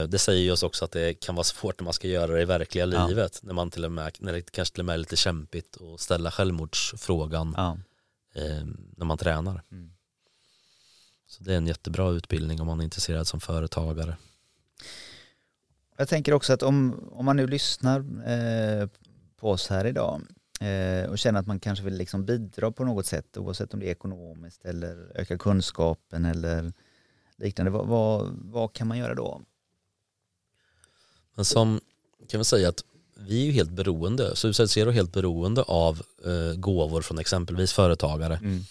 [0.08, 2.46] Det säger oss också att det kan vara svårt när man ska göra det i
[2.46, 3.08] verkliga Ja.
[3.08, 3.40] livet.
[3.44, 6.00] När, man till och med, när det kanske till och med är lite kämpigt att
[6.00, 7.78] ställa självmordsfrågan Ja.
[8.36, 8.66] Eh,
[8.98, 9.64] när man tränar.
[9.72, 9.92] Mm.
[11.28, 14.18] Så det är en jättebra utbildning om man är intresserad som företagare.
[15.98, 18.90] Jag tänker också att om, om man nu lyssnar eh,
[19.36, 20.22] på oss här idag
[20.62, 23.88] eh, och känner att man kanske vill liksom bidra på något sätt oavsett om det
[23.88, 26.74] är ekonomiskt eller öka kunskapen eller
[27.38, 27.72] liknande.
[27.72, 29.42] Vad, vad, vad kan man göra då?
[31.36, 31.80] Men som
[32.30, 32.84] kan vi säga att
[33.16, 37.74] vi är ju helt beroende, Suicide Zero är helt beroende av eh, gåvor från exempelvis
[37.74, 38.36] företagare.
[38.36, 38.64] Mm.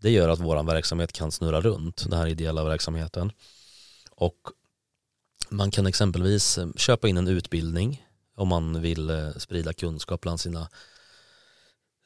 [0.00, 3.32] Det gör att vår verksamhet kan snurra runt, den här ideella verksamheten.
[4.10, 4.36] Och
[5.48, 10.40] man kan exempelvis eh, köpa in en utbildning om man vill eh, sprida kunskap bland
[10.40, 10.68] sina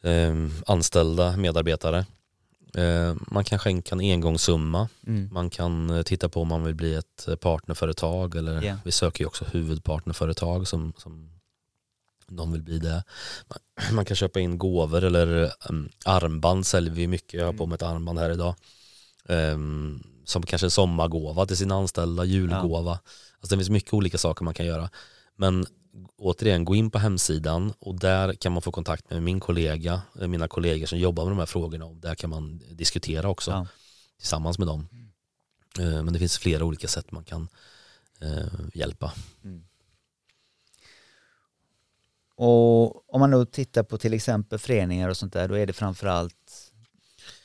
[0.02, 0.34] eh,
[0.66, 2.06] anställda medarbetare.
[2.74, 4.88] Eh, man kan skänka en engångssumma.
[5.06, 5.28] Mm.
[5.32, 8.76] Man kan eh, titta på om man vill bli ett partnerföretag eller Ja.
[8.84, 11.35] vi söker ju också huvudpartnerföretag som, som
[12.28, 13.04] de vill bli det.
[13.92, 17.34] Man, kan köpa in gåvor eller um, armband säljer vi mycket.
[17.34, 18.54] Jag har på mig ett armband här idag.
[19.28, 22.90] Ehm, som kanske sommargåva till sina anställda, julgåva.
[23.40, 24.90] Alltså det finns mycket olika saker man kan göra.
[25.36, 25.66] Men
[26.16, 30.28] återigen, gå in på hemsidan och där kan man få kontakt med min kollega, eh,
[30.28, 33.66] mina kollegor som jobbar med de här frågorna och där kan man diskutera också Ja.
[34.18, 34.88] tillsammans med dem.
[35.78, 37.48] Eh, Men det finns flera olika sätt man kan
[38.20, 39.12] eh, hjälpa.
[42.36, 45.72] Och om man nu tittar på till exempel föreningar och sånt där, då är det
[45.72, 46.72] framförallt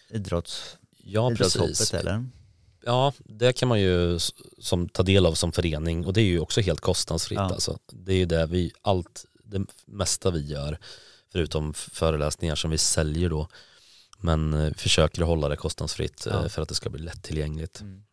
[0.10, 1.94] idrotts, Ja, idrottshoppet precis.
[1.94, 2.26] eller?
[2.86, 4.20] Ja, det kan man ju
[4.60, 7.38] som, ta del av som förening och det är ju också helt kostnadsfritt.
[7.40, 7.44] Ja.
[7.54, 7.80] Alltså.
[7.92, 10.78] Det är ju det vi, allt, det mesta vi gör,
[11.32, 13.48] förutom föreläsningar som vi säljer då,
[14.20, 16.50] men eh, försöker hålla det kostnadsfritt eh, Ja.
[16.50, 17.82] för att det ska bli lättillgängligt.
[17.82, 18.04] Mm.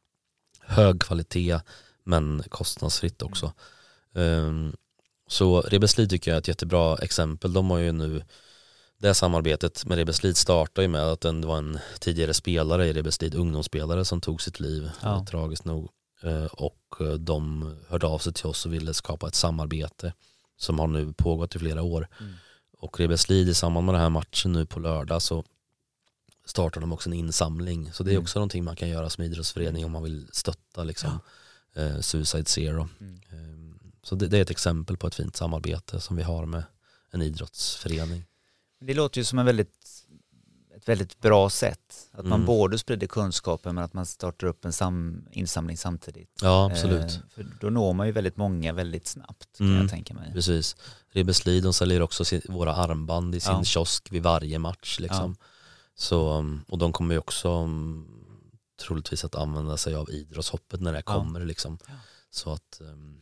[0.60, 1.60] Hög kvalitet
[2.04, 3.52] men kostnadsfritt också.
[4.14, 4.76] Ehm,
[5.28, 7.52] så Rebeslid tycker jag är ett jättebra exempel.
[7.52, 8.22] De har ju nu
[8.98, 13.34] det samarbetet med Rebeslid startade ju med att det var en tidigare spelare i Rebeslid,
[13.34, 15.16] ungdomsspelare som tog sitt liv, Ja.
[15.16, 15.90] eh, tragiskt nog.
[16.22, 20.12] Eh, Och eh, de hörde av sig till oss och ville skapa ett samarbete
[20.56, 22.08] som har nu pågått i flera år.
[22.20, 22.32] Mm.
[22.78, 25.44] Och Rebeslid i samband med den här matchen nu på lördag så
[26.46, 27.92] startar de också en insamling.
[27.92, 28.22] Så det är Mm.
[28.22, 31.20] också någonting man kan göra som idrottsförening om man vill stötta liksom,
[31.74, 32.88] eh, Suicide Zero.
[33.00, 33.20] Mm.
[34.02, 36.62] Så det, det är ett exempel på ett fint samarbete som vi har med
[37.10, 38.24] en idrottsförening.
[38.80, 39.74] Det låter ju som en väldigt,
[40.76, 42.08] ett väldigt bra sätt.
[42.12, 42.46] Att man Mm.
[42.46, 46.30] både sprider kunskapen men att man startar upp en sam, insamling samtidigt.
[46.42, 49.80] Ja absolut, Eh, för då når man ju väldigt många väldigt snabbt kan Mm.
[49.80, 50.32] jag tänka mig.
[50.32, 50.76] precis.
[51.10, 53.64] Rebeslid de säljer också sin, våra armband i sin Ja.
[53.64, 54.98] kiosk vid varje match.
[55.00, 55.36] Liksom.
[55.94, 58.06] Så, um, och de kommer ju också um,
[58.86, 61.14] troligtvis att använda sig av idrottshoppet när det Ja.
[61.14, 61.44] kommer.
[61.44, 61.78] Liksom.
[61.86, 61.94] Ja.
[62.30, 63.20] Så att um,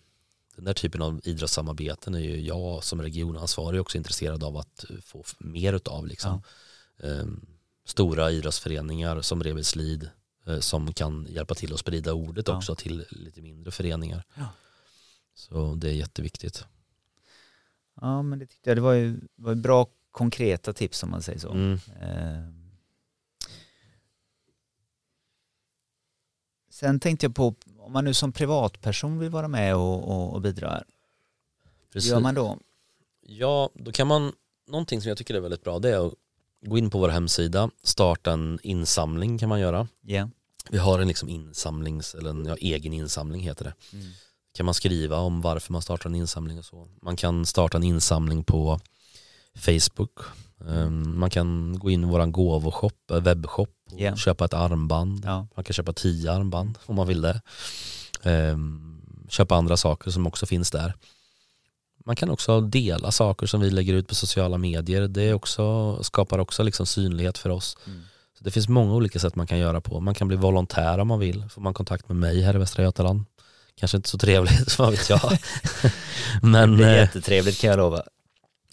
[0.57, 5.01] den där typen av idrottssamarbeten är ju jag som regionansvarig också intresserad av att uh,
[5.01, 6.07] få mer utav.
[6.07, 6.43] Liksom.
[6.99, 7.47] Um,
[7.85, 10.11] stora idrottsföreningar som Rebeslid
[10.47, 12.57] eh, som kan hjälpa till att sprida ordet Ja.
[12.57, 14.25] också till lite mindre föreningar.
[14.35, 14.49] Ja.
[15.35, 16.65] Så det är jätteviktigt.
[18.01, 21.23] Ja, men det tyckte jag det var ju, var ju bra konkreta tips om man
[21.23, 21.53] säger så.
[21.53, 21.79] Mm.
[22.01, 22.49] Eh.
[26.71, 27.55] Sen tänkte jag på,
[27.87, 30.83] om man nu som privatperson vill vara med och, och, och bidra, hur
[31.93, 32.11] Precis.
[32.11, 32.59] gör man då?
[33.27, 34.33] Ja, då kan man,
[34.69, 36.15] någonting som jag tycker är väldigt bra det är att
[36.61, 39.89] gå in på vår hemsida, starta en insamling kan man göra.
[40.01, 40.29] Ja.
[40.71, 43.75] Vi har en liksom insamlings, eller en ja, egen insamling heter det.
[43.97, 44.07] Mm.
[44.55, 46.89] kan man skriva om varför man startar en insamling och så.
[47.03, 48.81] Man kan starta en insamling på
[49.55, 50.19] Facebook.
[50.61, 54.17] Um, Man kan gå in i våran gåvoshop, eh, webbshop och Ja.
[54.17, 55.23] köpa ett armband.
[55.25, 55.47] Ja.
[55.57, 57.41] Man kan köpa tio armband om man vill det.
[58.23, 60.95] Ehm, köpa andra saker som också finns där.
[62.05, 65.09] Man kan också dela saker som vi lägger ut på sociala medier.
[65.09, 67.77] Det också, skapar också liksom synlighet för oss.
[67.87, 68.03] Mm.
[68.39, 70.01] Så det finns många olika sätt man kan göra på.
[70.01, 71.45] Man kan bli volontär om man vill.
[71.49, 73.25] Får man kontakt med mig här i Västra Götaland.
[73.75, 75.39] Kanske inte så trevligt, vad vet jag.
[76.43, 78.03] men, Det är eh, jättetrevligt kan jag lova.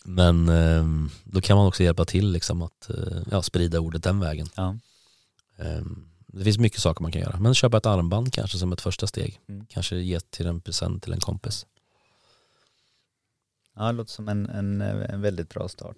[0.04, 0.86] Men eh,
[1.24, 4.48] då kan man också hjälpa till liksom att eh, ja, sprida ordet den vägen.
[4.56, 4.78] Ja.
[5.58, 5.82] Eh,
[6.28, 7.40] Det finns mycket saker man kan göra.
[7.40, 9.40] Men köpa ett armband kanske som ett första steg.
[9.50, 9.66] Mm.
[9.66, 11.66] Kanske ge till en present till en kompis.
[13.76, 15.98] Ja, det låter som en, en, en väldigt bra start.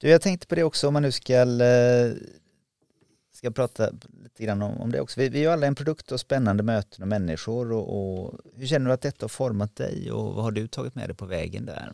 [0.00, 2.12] Du, jag tänkte på det också om man nu ska, eh,
[3.36, 3.90] ska prata
[4.22, 5.20] lite grann om, om det också.
[5.20, 8.86] Vi, vi är alla en produkt av spännande möten och människor och, och hur känner
[8.86, 11.66] du att detta har format dig och vad har du tagit med dig på vägen
[11.66, 11.92] där?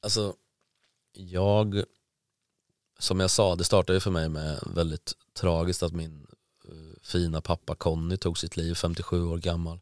[0.00, 0.34] Alltså,
[1.12, 1.82] jag,
[2.98, 6.26] som jag sa, det startade för mig med väldigt tragiskt att min
[6.68, 9.80] eh, fina pappa Conny tog sitt liv, 57 år gammal.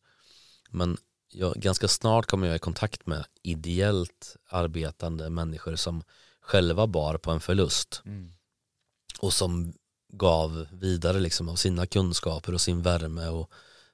[0.70, 0.96] Men
[1.32, 6.02] jag, ganska snart kom jag i kontakt med ideellt arbetande människor som
[6.40, 8.02] själva bar på en förlust
[9.18, 9.72] och som
[10.12, 13.50] gav vidare liksom av sina kunskaper och sin värme och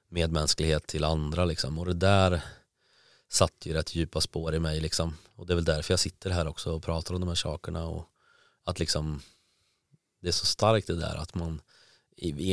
[0.09, 1.79] medmänsklighet till andra liksom.
[1.79, 2.41] och det där
[3.29, 5.17] satte ju rätt djupa spår i mig liksom.
[5.35, 7.87] och det är väl därför jag sitter här också och pratar om de här sakerna
[7.87, 8.05] och
[8.63, 9.21] att liksom
[10.21, 11.61] det är så starkt det där att man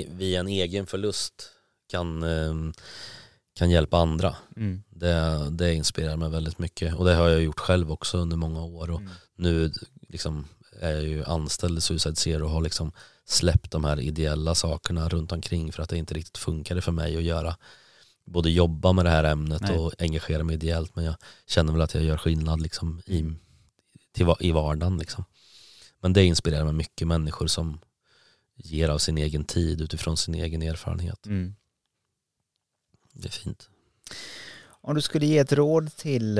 [0.09, 1.51] via en egen förlust
[1.89, 2.55] kan, eh,
[3.55, 4.83] kan hjälpa andra Mm.
[4.89, 8.63] det, det inspirerar mig väldigt mycket och det har jag gjort själv också under många
[8.63, 9.13] år och Mm.
[9.37, 9.73] nu
[10.09, 10.49] liksom
[10.81, 12.93] är jag ju anställd i Suicide Zero och har liksom
[13.25, 17.17] släppt de här ideella sakerna runt omkring för att det inte riktigt funkade för mig
[17.17, 17.57] att göra
[18.25, 19.79] både jobba med det här ämnet Nej.
[19.79, 21.15] och engagera mig ideellt men jag
[21.47, 23.25] känner väl att jag gör skillnad liksom i,
[24.13, 25.25] till, va- i vardagen liksom.
[26.01, 27.81] Men det inspirerar mig mycket människor som
[28.57, 31.27] ger av sin egen tid utifrån sin egen erfarenhet.
[31.27, 31.55] Mm.
[33.13, 33.69] Det är fint.
[34.67, 36.39] Om du skulle ge ett råd till,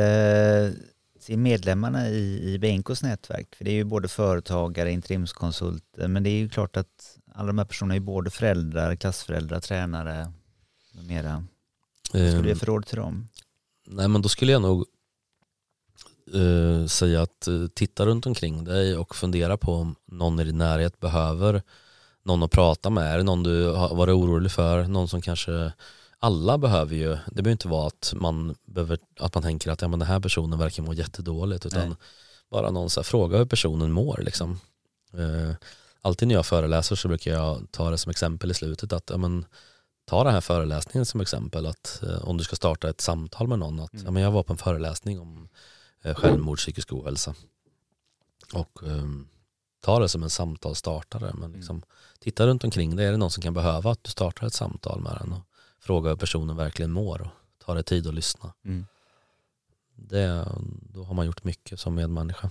[1.25, 6.31] till medlemmarna i, i Benkos nätverk, för det är ju både företagare, interimskonsulter, men det
[6.31, 10.33] är ju klart att alla de här personerna är både föräldrar, klassföräldrar, tränare
[10.95, 11.45] med mera.
[12.13, 13.29] Vad skulle du ge Ehm, för råd till dem?
[13.87, 14.87] Nej men då skulle jag nog
[16.35, 20.59] eh, säga att eh, titta runt omkring dig och fundera på om någon i din
[20.59, 21.63] närhet behöver
[22.23, 23.15] någon att prata med.
[23.15, 24.89] Är det någon du har varit orolig för?
[24.89, 25.73] Någon som kanske
[26.25, 29.89] alla behöver ju, det behöver inte vara att man, behöver, att man tänker att ja,
[29.89, 31.97] men den här personen verkar må jättedåligt utan Nej.
[32.51, 34.21] bara någon så här, fråga hur personen mår.
[34.25, 34.61] Liksom.
[35.13, 35.55] Eh,
[36.01, 39.17] alltid när jag föreläser så brukar jag ta det som exempel i slutet att ja,
[39.17, 39.47] men,
[40.05, 43.59] ta den här föreläsningen som exempel att eh, om du ska starta ett samtal med
[43.59, 44.05] någon att Mm.
[44.05, 45.49] ja, men jag var på en föreläsning om
[46.03, 47.35] eh, självmord, psykisk ohälsa
[48.53, 49.29] och ehm,
[49.81, 51.83] ta det som en samtalsstartare men liksom,
[52.21, 55.01] titta runt omkring dig, är det någon som kan behöva att du startar ett samtal
[55.01, 55.41] med den och
[55.85, 57.29] fråga hur personen verkligen mår och
[57.65, 58.53] ta dig tid att lyssna.
[58.65, 58.87] Mm.
[59.95, 60.47] Det,
[60.93, 62.51] då har man gjort mycket som medmänniska.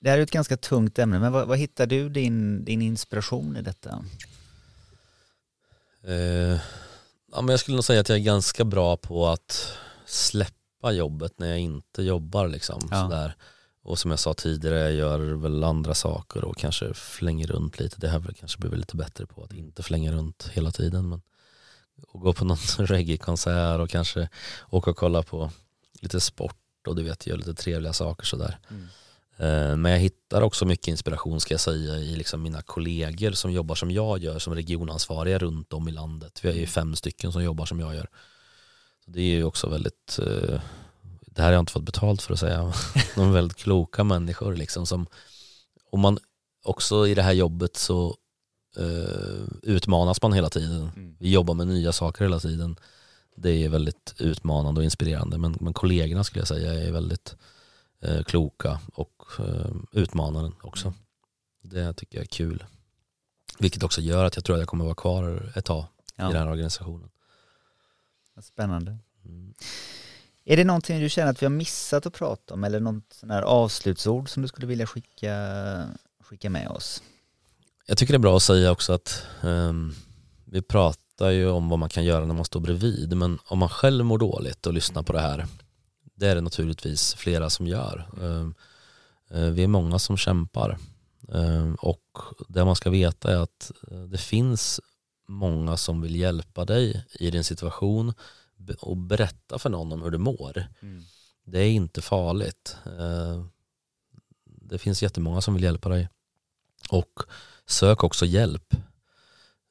[0.00, 3.56] Det här är ett ganska tungt ämne, men vad, vad hittar du din, din inspiration
[3.56, 4.04] i detta?
[6.04, 6.60] Eh,
[7.32, 9.72] ja, men jag skulle nog säga att jag är ganska bra på att
[10.06, 12.48] släppa jobbet när jag inte jobbar.
[12.48, 13.02] Liksom, Ja.
[13.02, 13.36] sådär.
[13.82, 17.96] Och som jag sa tidigare, jag gör väl andra saker och kanske flänger runt lite.
[18.00, 21.08] Det har jag väl kanske blivit lite bättre på att inte flänga runt hela tiden.
[21.08, 21.22] Men
[22.08, 24.28] och gå på någon reggae-konsert och kanske
[24.70, 25.50] åka och kolla på
[26.00, 26.56] lite sport
[26.86, 28.58] och du vet, göra lite trevliga saker sådär.
[29.36, 33.52] Eh, Men jag hittar också mycket inspiration ska jag säga i liksom mina kollegor som
[33.52, 36.40] jobbar som jag gör som regionansvariga runt om i landet.
[36.42, 38.08] Vi är ju fem stycken som jobbar som jag gör.
[39.04, 40.60] Så det är ju också väldigt, eh,
[41.34, 42.72] det här har jag inte fått betalt för att säga,
[43.14, 45.06] de är väldigt kloka människor liksom som,
[45.90, 46.18] och man
[46.64, 48.16] också i det här jobbet så
[48.76, 50.90] eh, utmanas man hela tiden.
[51.18, 52.76] Vi jobbar med nya saker hela tiden.
[53.36, 57.36] Det är väldigt utmanande och inspirerande men, men kollegorna skulle jag säga är väldigt
[58.00, 60.94] eh, kloka och eh, utmanande också.
[61.62, 62.64] Det tycker jag är kul.
[63.58, 65.84] Vilket också gör att jag tror att jag kommer vara kvar ett tag
[66.16, 66.30] Ja.
[66.30, 67.10] i den här organisationen.
[68.40, 68.98] Spännande.
[69.24, 69.54] Mm.
[70.44, 73.30] Är det någonting du känner att vi har missat att prata om eller något sån
[73.30, 75.34] här avslutsord som du skulle vilja skicka,
[76.24, 77.02] skicka med oss?
[77.86, 79.94] Jag tycker det är bra att säga också att um,
[80.44, 83.68] vi pratar ju om vad man kan göra när man står bredvid men om man
[83.68, 85.46] själv mår dåligt och lyssnar på det här
[86.14, 88.08] det är det naturligtvis flera som gör.
[88.20, 88.54] Um,
[89.28, 90.78] vi är många som kämpar
[91.28, 92.18] um, och
[92.48, 94.80] det man ska veta är att eh, det finns
[95.28, 98.14] många som vill hjälpa dig i din situation
[98.78, 100.66] och berätta för någon om hur du mår.
[101.44, 102.76] Det är inte farligt.
[102.86, 103.44] Eh,
[104.44, 106.08] Det finns jättemånga som vill hjälpa dig.
[106.90, 107.22] Och
[107.66, 108.74] sök också hjälp.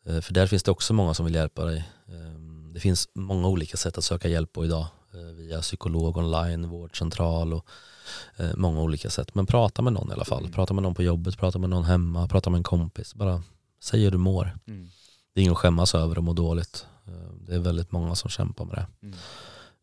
[0.05, 1.77] Eh, För där finns det också många som vill hjälpa dig.
[2.07, 2.39] Eh,
[2.73, 4.87] Det finns många olika sätt att söka hjälp på idag.
[5.13, 7.65] eh, Via psykolog online, vårdcentral och
[8.55, 9.35] många olika sätt.
[9.35, 10.39] Men prata med någon i alla fall.
[10.39, 10.51] Mm.
[10.51, 13.15] Prata med någon på jobbet, prata med någon hemma, prata med en kompis.
[13.15, 13.43] Bara
[13.79, 14.57] säg hur du mår.
[14.67, 14.89] Mm.
[15.33, 16.85] Det är inget att skämmas över att må dåligt.
[17.11, 19.17] Eh, Det är väldigt många som kämpar med det Mm.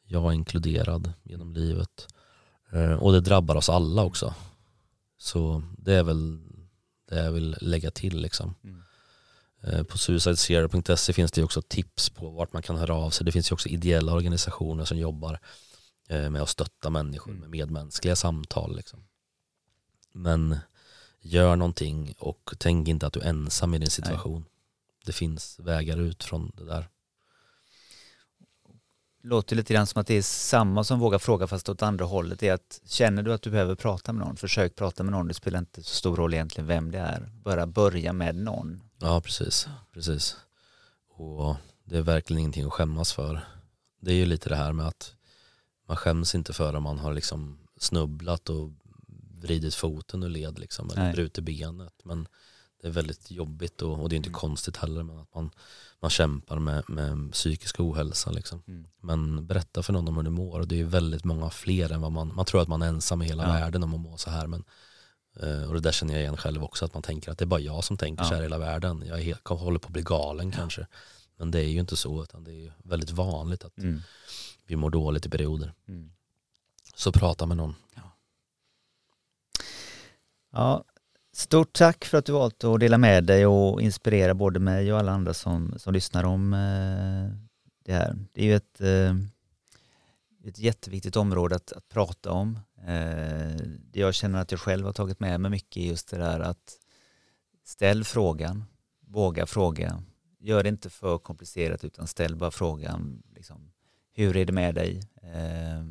[0.05, 2.07] jag är inkluderad genom livet.
[2.72, 4.35] Eh, Och det drabbar oss alla också.
[5.18, 6.39] Så det är väl
[7.09, 8.20] det jag vill lägga till.
[8.20, 8.55] Liksom.
[8.64, 8.83] Mm.
[9.62, 13.24] Eh, På suicidezero.se finns det också tips på vart man kan höra av sig.
[13.24, 15.41] Det finns ju också ideella organisationer som jobbar
[16.31, 17.41] med att stötta människor Mm.
[17.41, 18.76] med medmänskliga samtal.
[18.76, 19.05] Liksom.
[20.12, 20.57] Men
[21.20, 24.45] gör någonting och tänk inte att du är ensam i din situation.
[25.05, 26.89] Det finns vägar ut från det där.
[29.23, 32.39] Låter lite grann som att det är samma som våga fråga fast åt andra hållet.
[32.41, 35.29] Det är att känner du att du behöver prata med någon, försök prata med någon.
[35.29, 37.31] Det spelar inte så stor roll egentligen vem det är.
[37.45, 38.83] Bara börja med någon.
[38.99, 39.66] Ja, precis.
[39.93, 40.37] precis.
[41.16, 43.41] Och det är verkligen ingenting att skämmas för.
[44.01, 45.14] Det är ju lite det här med att
[45.89, 48.71] man skäms inte för om man har liksom snubblat och
[49.41, 51.95] vridit foten ur led liksom, eller brutit benet.
[52.05, 52.29] Men
[52.81, 54.39] det är väldigt jobbigt och, och det är inte Mm.
[54.39, 55.51] konstigt heller men att man,
[56.01, 58.31] man kämpar med, med psykisk ohälsa.
[58.31, 58.63] Liksom.
[59.01, 60.65] Men berätta för någon om hur du mår.
[60.65, 63.23] Det är ju väldigt många fler än vad man, man tror att man är ensam
[63.23, 63.53] i hela Ja.
[63.53, 64.47] världen om man mår så här.
[64.47, 64.65] Men,
[65.41, 67.47] eh, och det där känner jag igen själv också, att man tänker att det är
[67.47, 68.29] bara jag som tänker Ja.
[68.29, 69.03] så här i hela världen.
[69.07, 70.57] Jag helt, håller på att bli galen Ja.
[70.57, 70.87] kanske.
[71.37, 74.01] Men det är ju inte så, utan det är väldigt vanligt att Mm.
[74.67, 75.73] vi mår dåligt i perioder.
[75.89, 76.11] Mm.
[76.95, 77.75] Så prata med någon.
[80.51, 80.85] Ja,
[81.39, 84.99] stort tack för att du valt att dela med dig och inspirera både mig och
[84.99, 87.39] alla andra som, som lyssnar om eh,
[87.84, 88.16] det här.
[88.32, 89.16] Det är ju ett, eh,
[90.45, 92.59] ett jätteviktigt område att, att prata om.
[92.78, 93.57] Eh,
[93.91, 96.41] det jag känner att jag själv har tagit med mig mycket är just det där
[96.41, 96.78] att
[97.64, 98.64] ställ frågan,
[99.01, 100.03] våga fråga.
[100.41, 103.22] Gör det inte för komplicerat utan ställ bara frågan.
[103.34, 103.70] Liksom,
[104.12, 105.01] hur är det med dig?
[105.22, 105.84] Eh,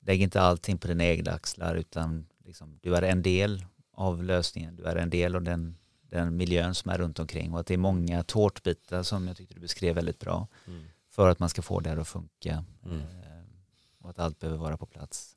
[0.00, 4.76] lägg inte allting på dina egna axlar utan liksom, du är en del av lösningen.
[4.76, 7.74] Du är en del av den, den miljön som är runt omkring och att det
[7.74, 10.46] är många tårtbitar som jag tyckte du beskrev väldigt bra
[11.10, 13.00] för att man ska få det här att funka Mm.
[13.00, 13.44] eh,
[13.98, 15.36] och att allt behöver vara på plats.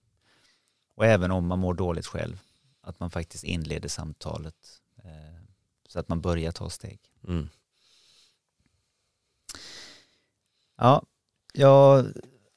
[0.96, 2.40] Och även om man mår dåligt själv,
[2.82, 5.44] att man faktiskt inleder samtalet eh,
[5.88, 7.00] så att man börjar ta steg.
[7.28, 7.50] Mm.
[10.78, 11.04] Ja,
[11.54, 12.06] jag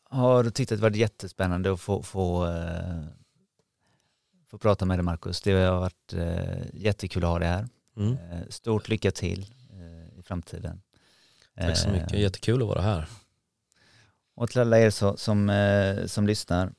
[0.04, 3.04] har tyckt att det varit jättespännande att få, få, eh,
[4.50, 5.40] få prata med dig Marcus.
[5.40, 7.68] Det har varit eh, jättekul att ha dig här.
[7.96, 8.12] Mm.
[8.12, 10.82] Eh, stort lycka till eh, i framtiden.
[11.60, 13.08] Tack så mycket, Eh, jättekul att vara här.
[14.34, 15.52] Och till alla er så, som,
[16.06, 16.72] som lyssnar,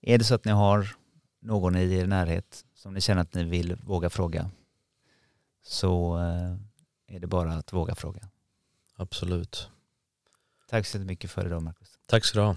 [0.00, 0.96] är det så att ni har
[1.40, 4.50] någon i er närhet som ni känner att ni vill våga fråga
[5.62, 6.16] så
[7.06, 8.28] är det bara att våga fråga.
[8.96, 9.68] Absolut.
[10.68, 11.98] Tack så mycket för idag Marcus.
[12.06, 12.56] Tack ska du ha.